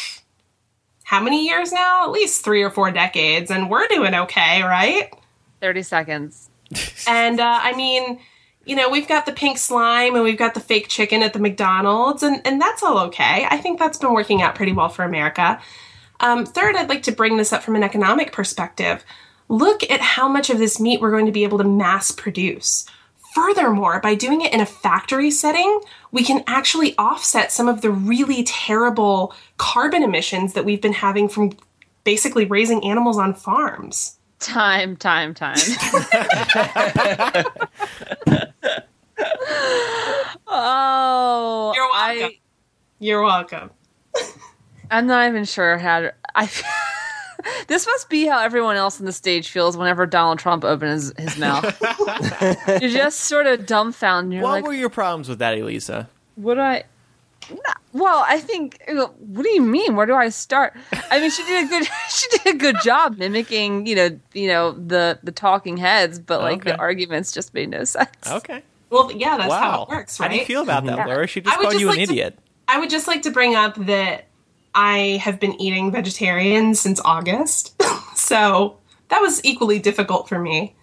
[1.04, 2.04] how many years now?
[2.04, 5.12] At least three or four decades, and we're doing okay, right?
[5.60, 6.50] Thirty seconds.
[7.06, 8.20] And uh, I mean,
[8.68, 11.38] you know, we've got the pink slime and we've got the fake chicken at the
[11.38, 13.46] McDonald's, and, and that's all okay.
[13.50, 15.58] I think that's been working out pretty well for America.
[16.20, 19.04] Um, third, I'd like to bring this up from an economic perspective.
[19.48, 22.84] Look at how much of this meat we're going to be able to mass produce.
[23.34, 25.80] Furthermore, by doing it in a factory setting,
[26.12, 31.28] we can actually offset some of the really terrible carbon emissions that we've been having
[31.28, 31.52] from
[32.04, 34.18] basically raising animals on farms.
[34.40, 34.96] Time.
[34.96, 35.34] Time.
[35.34, 35.56] Time.
[40.46, 42.24] oh, You're welcome.
[42.34, 42.38] I,
[42.98, 43.70] You're welcome.
[44.90, 46.14] I'm not even sure how to.
[46.34, 46.50] I.
[47.68, 51.32] this must be how everyone else on the stage feels whenever Donald Trump opens his,
[51.34, 51.64] his mouth.
[52.80, 54.34] You're just sort of dumbfounded.
[54.34, 56.08] You're What like, were your problems with that, Elisa?
[56.36, 56.84] what I?
[57.50, 58.82] Nah, Well, I think.
[58.88, 59.96] What do you mean?
[59.96, 60.74] Where do I start?
[61.10, 61.88] I mean, she did a good.
[62.10, 66.40] She did a good job mimicking, you know, you know the the talking heads, but
[66.40, 68.08] like the arguments just made no sense.
[68.26, 68.62] Okay.
[68.90, 71.04] Well, yeah, that's how it works, How do you feel about that, Yeah.
[71.06, 71.26] Laura?
[71.26, 72.38] She just called just you an to- idiot.
[72.68, 74.26] I would just like to bring up that
[74.74, 77.80] I have been eating vegetarian since August,
[78.16, 78.76] so
[79.08, 80.74] that was equally difficult for me.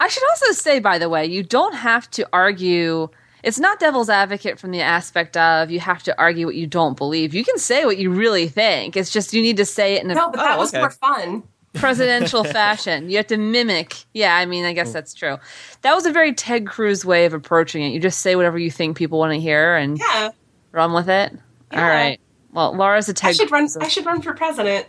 [0.00, 3.08] I should also say, by the way, you don't have to argue.
[3.42, 6.96] It's not devil's advocate from the aspect of you have to argue what you don't
[6.96, 7.34] believe.
[7.34, 8.96] You can say what you really think.
[8.96, 10.80] It's just you need to say it in a No, but that Oh, was okay.
[10.80, 11.42] more fun.
[11.74, 13.10] Presidential fashion.
[13.10, 14.04] You have to mimic.
[14.12, 15.38] Yeah, I mean, I guess that's true.
[15.82, 17.88] That was a very Ted Cruz way of approaching it.
[17.90, 20.30] You just say whatever you think people want to hear and Yeah,
[20.72, 21.32] run with it.
[21.72, 21.82] Yeah.
[21.82, 22.20] All right.
[22.52, 23.64] Well, Laura's a Ted should run.
[23.64, 23.76] Cruz.
[23.76, 24.86] I should run for president.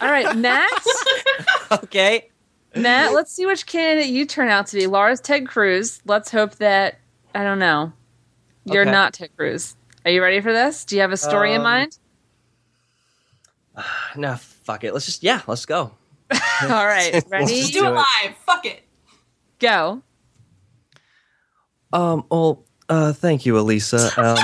[0.00, 0.70] All right, Matt.
[1.72, 2.28] Okay.
[2.74, 4.86] Matt, let's see which candidate you turn out to be.
[4.88, 6.00] Laura's Ted Cruz.
[6.04, 6.98] Let's hope that
[7.32, 7.92] I don't know.
[8.64, 8.90] You're Okay.
[8.90, 9.76] not Ted Cruz.
[10.04, 10.84] Are you ready for this?
[10.84, 11.96] Do you have a story in Um, mind?
[14.16, 14.92] No, fuck it.
[14.92, 15.92] Let's just yeah, let's go.
[16.62, 17.54] All right, ready?
[17.54, 17.94] Let's Do do it it.
[17.94, 18.36] live.
[18.44, 18.82] Fuck it.
[19.58, 20.02] Go.
[21.92, 22.24] Um.
[22.30, 24.36] Well, uh, thank you, Elisa, um,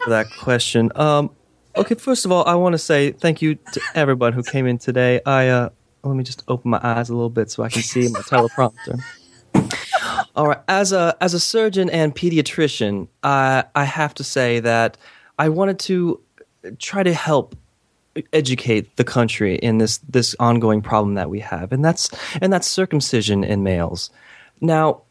[0.00, 0.90] for that question.
[0.96, 1.30] Um.
[1.76, 1.94] Okay.
[1.96, 5.20] First of all, I want to say thank you to everyone who came in today.
[5.26, 5.70] I uh,
[6.04, 9.00] let me just open my eyes a little bit so I can see my teleprompter.
[10.36, 10.60] All right.
[10.68, 14.96] As a as a surgeon and pediatrician, I I have to say that
[15.38, 16.20] I wanted to
[16.78, 17.56] try to help
[18.32, 22.10] educate the country in this this ongoing problem that we have, and that's
[22.40, 24.10] and that's circumcision in males.
[24.60, 25.02] Now,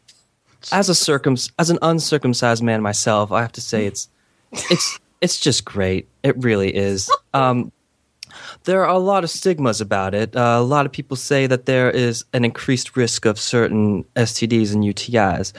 [0.70, 4.08] as a circum as an uncircumcised man myself, I have to say it's
[4.52, 6.08] it's it's just great.
[6.22, 7.10] It really is.
[7.34, 7.72] Um,
[8.64, 10.34] there are a lot of stigmas about it.
[10.34, 14.72] Uh, a lot of people say that there is an increased risk of certain STDs
[14.72, 15.52] and UTIs.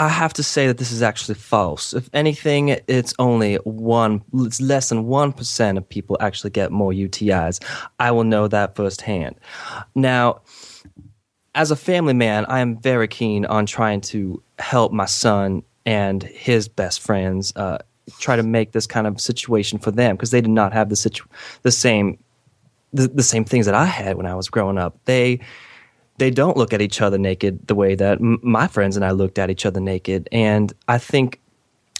[0.00, 1.92] I have to say that this is actually false.
[1.92, 7.62] If anything, it's only one, it's less than 1% of people actually get more UTIs.
[7.98, 9.36] I will know that firsthand.
[9.94, 10.40] Now,
[11.54, 16.22] as a family man, I am very keen on trying to help my son and
[16.22, 17.76] his best friends uh,
[18.18, 20.96] try to make this kind of situation for them because they did not have the
[20.96, 21.28] situ-
[21.60, 22.18] the same
[22.94, 24.98] the, the same things that I had when I was growing up.
[25.04, 25.40] They
[26.20, 29.10] they don't look at each other naked the way that m- my friends and I
[29.10, 31.40] looked at each other naked, and I think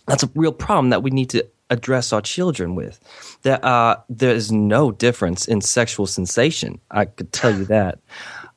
[0.07, 3.01] that's a real problem that we need to address our children with.
[3.43, 6.81] There uh, there is no difference in sexual sensation.
[6.91, 7.99] I could tell you that.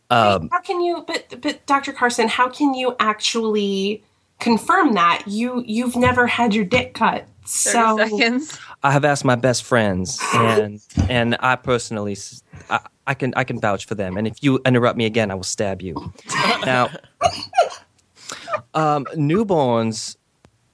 [0.09, 1.03] Um, Wait, how can you?
[1.07, 1.91] But but Dr.
[1.91, 4.03] Carson, how can you actually
[4.39, 7.25] confirm that you you've never had your dick cut?
[7.45, 8.59] So seconds.
[8.83, 13.43] I have asked my best friends, and and I personally, s- I, I can I
[13.43, 14.17] can vouch for them.
[14.17, 16.13] And if you interrupt me again, I will stab you.
[16.65, 16.89] now,
[18.73, 20.15] um, newborns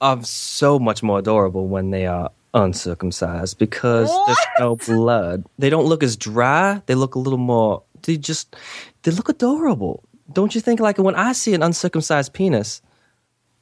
[0.00, 5.44] are so much more adorable when they are uncircumcised because there's no blood.
[5.58, 6.82] They don't look as dry.
[6.86, 7.82] They look a little more.
[8.02, 8.56] They just
[9.02, 10.02] they look adorable.
[10.32, 10.80] Don't you think?
[10.80, 12.82] Like when I see an uncircumcised penis,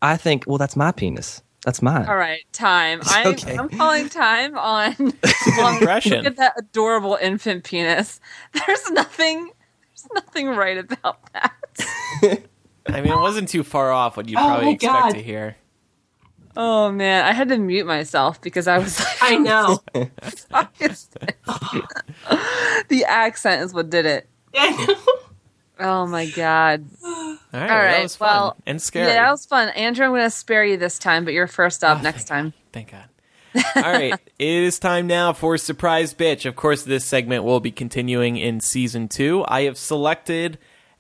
[0.02, 1.42] I think, well, that's my penis.
[1.68, 2.06] That's mine.
[2.08, 3.00] All right, time.
[3.04, 3.54] I'm, Okay.
[3.54, 4.94] I'm calling time on,
[5.60, 6.16] on impression.
[6.16, 8.20] Look at that adorable infant penis.
[8.66, 9.50] There's nothing.
[9.90, 11.52] There's nothing right about that.
[12.86, 15.10] I mean, it wasn't too far off what you'd Oh probably expect God.
[15.12, 15.56] to hear.
[16.56, 19.80] Oh man, I had to mute myself because I was like, I know.
[20.48, 21.34] "Fuck is this?"
[22.88, 24.26] the accent is what did it.
[24.56, 24.94] I know.
[25.80, 26.84] Oh my god.
[27.04, 29.06] All right, All well, that was fun well, and scary.
[29.06, 29.68] Yeah, that was fun.
[29.70, 32.52] Andrew, I'm going to spare you this time, but you're first up Oh, next time.
[32.72, 33.04] Thank God.
[33.76, 36.44] All right, it is time now for Surprise Bitch.
[36.46, 39.44] Of course, this segment will be continuing in season two.
[39.48, 40.58] I have selected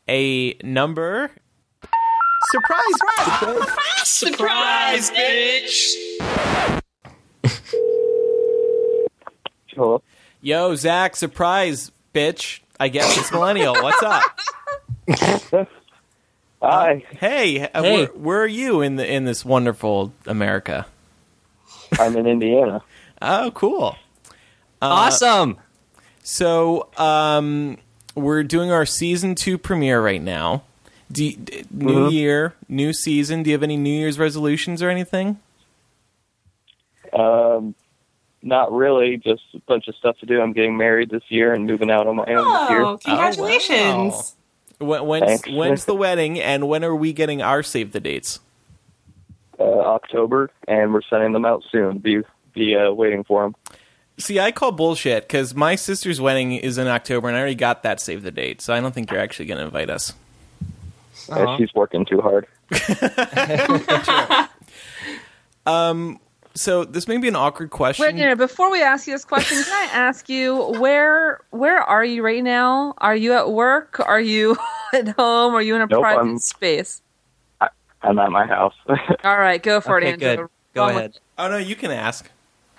[0.08, 1.30] a number.
[2.50, 2.84] Surprise!
[4.04, 5.94] Surprise, Surprise, bitch!
[9.68, 10.02] Hello.
[10.40, 12.60] Yo, Zach, surprise, bitch.
[12.80, 13.74] I guess it's millennial.
[13.74, 14.22] What's up?
[16.62, 17.04] Hi.
[17.18, 17.96] Hey, uh, Hey.
[17.96, 20.86] Where, where are you in the in this wonderful America?
[21.98, 22.82] I'm in Indiana.
[23.20, 23.96] Oh, cool.
[24.80, 25.56] awesome.
[26.22, 27.78] So, um,
[28.14, 30.62] we're doing our season two premiere right now.
[31.10, 33.42] Do you- d- new year, new season.
[33.42, 35.40] Do you have any New Year's resolutions or anything?
[37.12, 37.74] Um,
[38.40, 39.16] not really.
[39.16, 40.40] Just a bunch of stuff to do.
[40.40, 42.82] I'm getting married this year and moving out on my own this year.
[42.82, 44.36] Oh, congratulations!
[44.78, 45.48] When, when's Thanks.
[45.50, 48.40] when's the wedding, and when are we getting our save the dates?
[49.58, 51.98] Uh, October, and we're sending them out soon.
[51.98, 52.22] Be
[52.54, 53.56] be uh, waiting for them.
[54.18, 57.82] See, I call bullshit because my sister's wedding is in October, and I already got
[57.82, 58.60] that save the date.
[58.60, 60.12] So I don't think you're actually going to invite us.
[61.30, 62.46] Uh, she's working too hard.
[66.58, 68.04] So this may be an awkward question.
[68.04, 71.80] Wait, no, no, before we ask you this question, can I ask you where where
[71.80, 72.94] are you right now?
[72.98, 74.00] Are you at work?
[74.00, 74.56] Are you
[74.92, 75.54] at home?
[75.54, 77.00] Are you in a Nope, private I'm- space?
[78.02, 78.74] I'm at my house.
[79.24, 80.46] All right, go for Okay, it, Andrew.
[80.46, 80.50] good.
[80.74, 81.10] Go Run ahead.
[81.10, 81.20] it.
[81.38, 82.30] oh no, you can ask.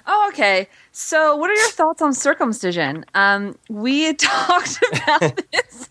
[0.08, 0.68] Oh, okay.
[0.92, 3.06] So, what are your thoughts on circumcision?
[3.16, 5.90] Um, we talked about this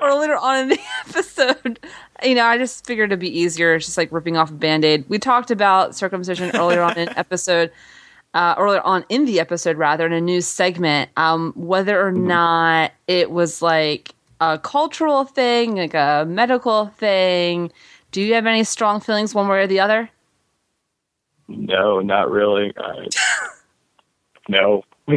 [0.00, 1.80] earlier on in the episode.
[2.24, 4.84] You know, I just figured it'd be easier, it's just like ripping off a band
[4.84, 5.04] aid.
[5.08, 7.70] We talked about circumcision earlier on in episode,
[8.34, 12.92] uh, earlier on in the episode, rather, in a news segment, um, whether or not
[13.06, 17.70] it was like a cultural thing, like a medical thing.
[18.12, 20.10] Do you have any strong feelings one way or the other?
[21.48, 22.72] no, not really.
[22.76, 23.06] I,
[24.48, 24.82] no,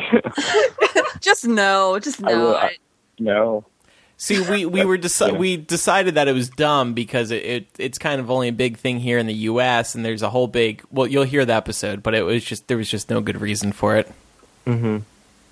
[1.21, 2.37] Just no, just no.
[2.37, 2.77] will- I-
[3.19, 3.65] no.
[4.21, 5.37] See, we we were deci- Yeah.
[5.37, 8.75] we decided that it was dumb because it, it it's kind of only a big
[8.75, 9.95] thing here in the U.S.
[9.95, 10.83] and there's a whole big.
[10.91, 13.71] Well, you'll hear the episode, but it was just there was just no good reason
[13.71, 14.11] for it.
[14.65, 14.97] Hmm.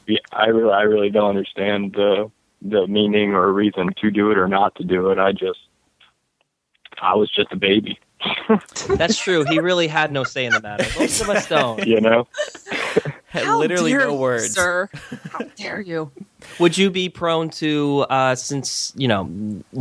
[0.06, 2.30] Yeah, I really, I really don't understand the
[2.62, 5.18] the meaning or reason to do it or not to do it.
[5.18, 5.60] I just,
[7.02, 7.98] I was just a baby,
[8.98, 9.46] That's true.
[9.46, 10.86] He really had no say in the matter.
[11.00, 11.86] Most of us don't.
[11.88, 12.28] you know.
[13.40, 14.54] Had How literally dare no you, words.
[14.54, 14.90] sir.
[15.32, 16.12] How dare you?
[16.60, 19.30] Would you be prone to, uh, since you know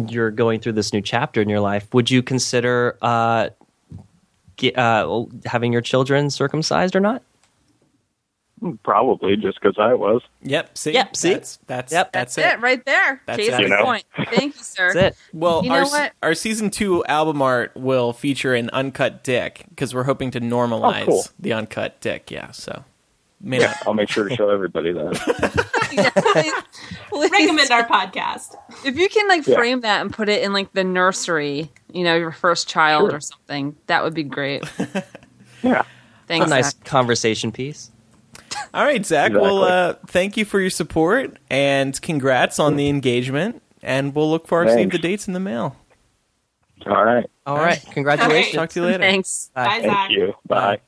[0.09, 3.51] you're going through this new chapter in your life, would you consider uh,
[4.57, 7.23] get, uh, having your children circumcised or not?
[8.83, 10.23] Probably just because I was.
[10.43, 10.79] Yep.
[10.79, 10.93] See.
[10.93, 11.35] Yep, see?
[11.35, 12.13] That's that's, Yep.
[12.13, 12.61] that's, That's it.
[12.63, 13.21] right there.
[13.27, 13.61] That's Case it.
[13.61, 13.85] You know?
[13.85, 14.05] point.
[14.31, 14.95] Thank you, sir.
[14.95, 15.23] That's it.
[15.35, 16.13] Well, You know our what?
[16.23, 21.03] our season two album art will feature an uncut dick because we're hoping to normalize
[21.03, 21.25] Oh, cool.
[21.39, 22.31] the uncut dick.
[22.31, 22.51] Yeah.
[22.53, 22.83] So.
[23.41, 23.77] May not.
[23.87, 25.73] I'll make sure to show everybody that.
[25.93, 26.53] Yeah, please-
[27.11, 27.31] please.
[27.31, 28.57] Recommend our podcast.
[28.85, 29.57] If you can like Yeah.
[29.57, 33.17] frame that and put it in like the nursery, you know, your first child Sure.
[33.19, 34.65] or something, that would be great.
[35.63, 35.83] Yeah.
[36.29, 36.47] Thanks.
[36.47, 36.85] a nice Zach.
[36.85, 37.91] conversation piece.
[38.75, 39.33] All right, Zach.
[39.33, 43.63] Well, uh, thank you for your support and congrats on the engagement.
[43.83, 45.77] And we'll look forward to seeing the dates in the mail.
[46.87, 47.27] All right.
[47.47, 47.83] All right.
[47.93, 48.55] Congratulations.
[48.55, 48.99] Talk to you later.
[48.99, 49.51] Thanks.
[49.55, 49.65] Bye.
[49.65, 49.97] Bye, Zach.
[50.09, 50.35] Thank you.
[50.47, 50.81] Bye.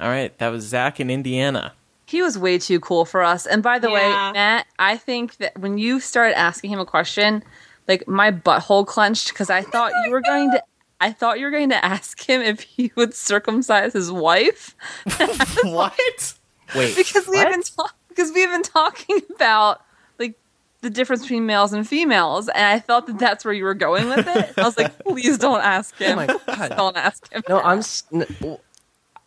[0.00, 1.74] All right, that was Zach in Indiana.
[2.06, 3.46] He was way too cool for us.
[3.46, 7.42] And by the way, Matt, I think that when you started asking him a question,
[7.86, 10.62] like my butthole clenched because I thought you were going to.
[11.00, 14.74] I thought you were going to ask him if he would circumcise his wife
[15.62, 16.34] what?
[16.74, 16.96] Wait.
[16.96, 17.50] because we've what?
[17.50, 19.80] been ta- because we've been talking about
[20.18, 20.38] like
[20.80, 24.08] the difference between males and females, and I thought that that's where you were going
[24.08, 24.54] with it.
[24.56, 26.18] I was like, please don't ask oh him.
[26.18, 26.76] Oh my God.
[26.76, 27.42] don't ask him.
[27.48, 27.82] No, I'm.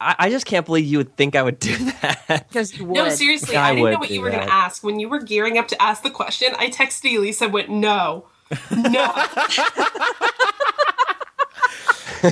[0.01, 2.45] S- n- w- I I just can't believe you would think I would do that.
[2.49, 2.95] because you would.
[2.95, 4.83] No, seriously, I I, didn't know what you were going to ask.
[4.83, 8.25] When you were gearing up to ask the question, I texted Elisa, went, no.
[8.71, 9.13] No.
[12.23, 12.31] All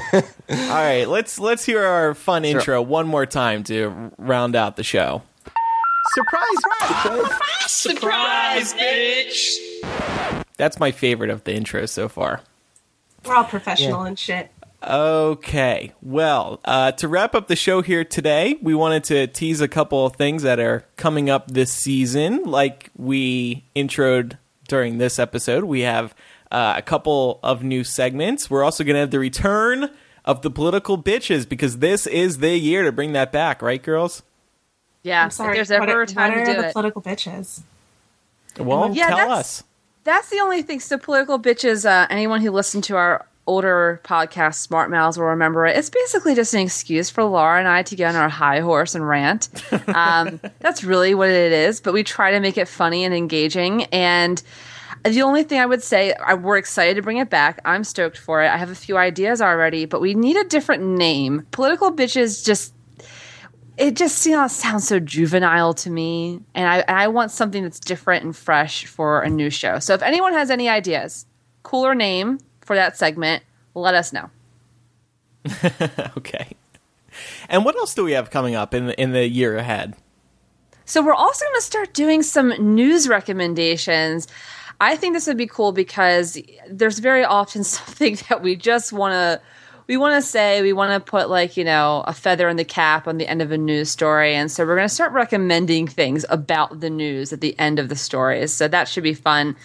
[0.49, 5.23] right, let's let's hear our fun intro one more time to round out the show.
[6.13, 6.57] Surprise!
[7.03, 7.67] Bitch.
[7.67, 10.43] Surprise, bitch.
[10.57, 12.41] That's my favorite of the intros so far.
[13.25, 14.51] We're all professional and shit.
[14.81, 15.91] Okay.
[16.01, 20.05] Well, uh, to wrap up the show here today, we wanted to tease a couple
[20.05, 22.43] of things that are coming up this season.
[22.43, 26.15] Like we introed during this episode, we have
[26.51, 28.49] uh, a couple of new segments.
[28.49, 29.89] We're also going to have the return
[30.23, 34.23] of the political bitches because this is the year to bring that back, right, girls?
[35.03, 35.51] yeah, I'm sorry.
[35.57, 36.73] if there's ever are, a time what to are do the it.
[36.73, 37.61] political bitches?
[38.57, 39.63] Well, Yeah, tell that's- us.
[40.05, 40.79] That's the only thing.
[40.79, 41.85] So, political bitches.
[41.85, 45.75] Uh, anyone who listened to our older podcast, Smart Mouths, will remember it.
[45.75, 48.93] It's basically just an excuse for Laura and I to get on our high horse
[48.93, 49.49] and rant.
[49.87, 51.81] Um, that's really what it is.
[51.81, 53.85] But we try to make it funny and engaging.
[53.85, 54.41] And
[55.03, 57.59] the only thing I would say, I, we're excited to bring it back.
[57.65, 58.49] I'm stoked for it.
[58.49, 61.47] I have a few ideas already, but we need a different name.
[61.49, 62.73] Political bitches just
[63.77, 67.63] it just you know, sounds so juvenile to me, and I and I want something
[67.63, 69.79] that's different and fresh for a new show.
[69.79, 71.25] So if anyone has any ideas,
[71.63, 72.39] cooler name
[72.69, 73.41] for that segment,
[73.73, 74.29] let us know.
[76.17, 76.55] Okay.
[77.49, 79.95] And what else do we have coming up in the, in the year ahead?
[80.85, 84.27] So we're also going to start doing some news recommendations.
[84.79, 86.39] I think this would be cool because
[86.69, 89.41] there's very often something that we just want to
[89.87, 92.63] we want to say we want to put like you know a feather in the
[92.63, 95.87] cap on the end of a news story and so we're going to start recommending
[95.87, 99.55] things about the news at the end of the stories so that should be fun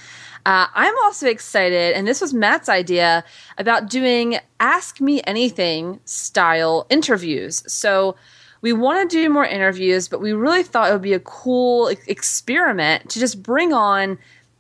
[0.47, 3.25] uh, i'm also excited and this was matt's idea
[3.59, 8.17] about doing ask me anything style interviews so
[8.65, 11.89] we want to do more interviews, but we really thought it would be a cool
[12.07, 14.17] experiment to just bring on,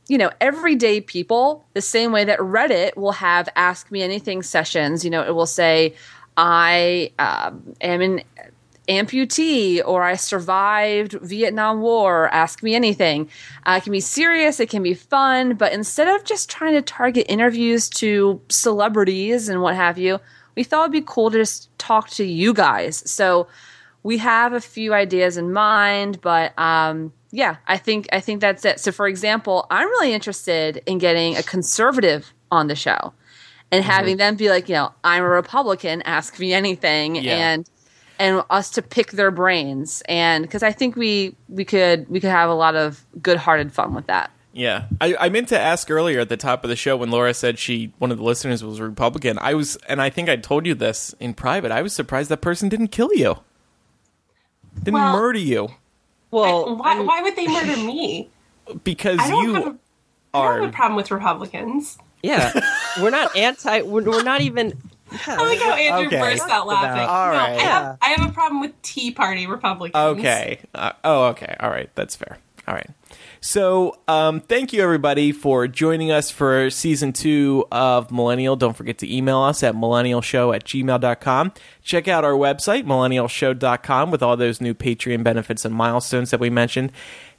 [0.09, 5.07] you know, everyday people the same way that Reddit will have Ask Me Anything sessions.
[5.07, 5.95] You know, it will say,
[6.37, 8.20] I um, am an
[8.89, 13.28] amputee or I survived Vietnam War, ask me anything.
[13.66, 16.82] Uh, it can be serious, it can be fun, but instead of just trying to
[16.82, 20.20] target interviews to celebrities and what have you,
[20.57, 23.09] we thought it'd be cool to just talk to you guys.
[23.11, 23.47] So
[24.03, 28.64] we have a few ideas in mind, but um, yeah, I think I think that's
[28.64, 28.78] it.
[28.78, 33.12] So, for example, I'm really interested in getting a conservative on the show
[33.72, 37.54] and having them be like, you know, I'm a Republican, ask me anything, Yeah.
[37.54, 37.68] and
[38.18, 42.30] and us to pick their brains, and because I think we we could we could
[42.30, 44.30] have a lot of good-hearted fun with that.
[44.53, 47.34] Yeah, I, I meant to ask earlier at the top of the show when Laura
[47.34, 49.36] said she one of the listeners was a Republican.
[49.41, 51.72] I was, and I think I told you this in private.
[51.72, 53.38] I was surprised that person didn't kill you,
[54.78, 55.68] didn't Well- murder you
[56.30, 58.30] Well, why, why would they murder me?
[58.84, 59.78] because I don't you have a,
[60.34, 61.99] I don't have a problem with Republicans.
[62.22, 62.53] yeah,
[63.03, 63.82] we're not anti.
[63.82, 64.78] We're, we're not even.
[65.26, 66.18] I like how Andrew Okay.
[66.20, 67.08] burst out laughing.
[67.08, 67.58] All no, right.
[67.58, 69.95] I, have, I have a problem with Tea Party Republicans.
[70.18, 70.61] Okay.
[70.74, 71.57] Uh, oh, okay.
[71.61, 71.91] All right.
[71.95, 72.38] That's fair.
[72.66, 72.88] All right.
[73.41, 78.57] So, um, thank you everybody for joining us for season two of Millennial.
[78.57, 81.53] Don't forget to email us at millennialshow at gmail.com.
[81.82, 86.49] Check out our website, millennialshow.com, with all those new Patreon benefits and milestones that we
[86.49, 86.91] mentioned,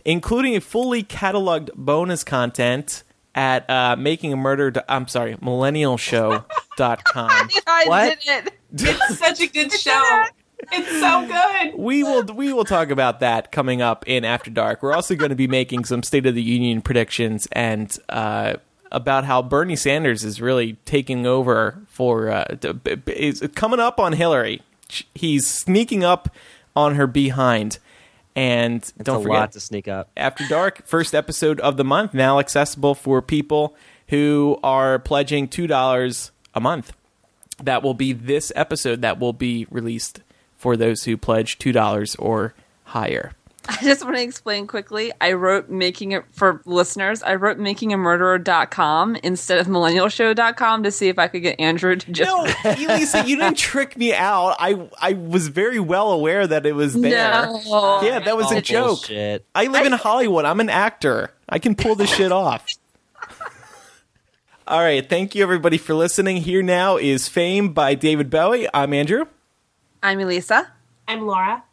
[0.05, 3.03] including a fully cataloged bonus content
[3.35, 4.71] at uh, making a murder.
[4.71, 6.45] do- I'm sorry, millennialshow.com.
[7.67, 8.19] I What?
[8.19, 8.53] did it.
[8.77, 10.23] It's such a good show.
[10.71, 11.75] It's so good.
[11.79, 14.81] we will we will talk about that coming up in After Dark.
[14.81, 18.55] We're also going to be making some State of the Union predictions and uh,
[18.91, 23.79] about how Bernie Sanders is really taking over for uh, d- b- b- is coming
[23.79, 24.61] up on Hillary.
[25.13, 26.29] He's sneaking up
[26.75, 27.77] on her behind,
[28.35, 30.09] and It's don't a forget lot to sneak up.
[30.17, 33.75] After Dark, first episode of the month, now accessible for people
[34.09, 36.93] who are pledging $2 a month.
[37.63, 40.19] That will be this episode that will be released
[40.57, 42.53] for those who pledge $2 or
[42.85, 43.31] higher.
[43.69, 45.11] I just want to explain quickly.
[45.19, 47.23] I wrote making it for listeners.
[47.23, 52.29] I wrote makingam instead of millennialshow.com to see if I could get Andrew to just
[52.29, 54.55] No, Elisa, you didn't trick me out.
[54.59, 57.11] I I was very well aware that it was there.
[57.31, 58.01] No.
[58.03, 58.85] Yeah, that was Oh, a joke.
[58.87, 59.45] bullshit.
[59.55, 60.45] I live in Hollywood.
[60.45, 61.31] I'm an actor.
[61.49, 62.65] I can pull this shit off.
[64.67, 66.37] All right, thank you everybody for listening.
[66.37, 68.67] Here now is Fame by David Bowie.
[68.73, 69.25] I'm Andrew.
[70.01, 70.71] I'm Elisa.
[71.07, 71.63] I'm Laura.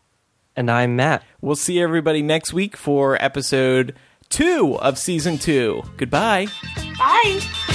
[0.57, 1.23] And I'm Matt.
[1.41, 3.95] We'll see everybody next week for episode
[4.29, 5.83] 2 of season 2.
[5.97, 6.47] Goodbye.
[6.99, 7.72] Bye.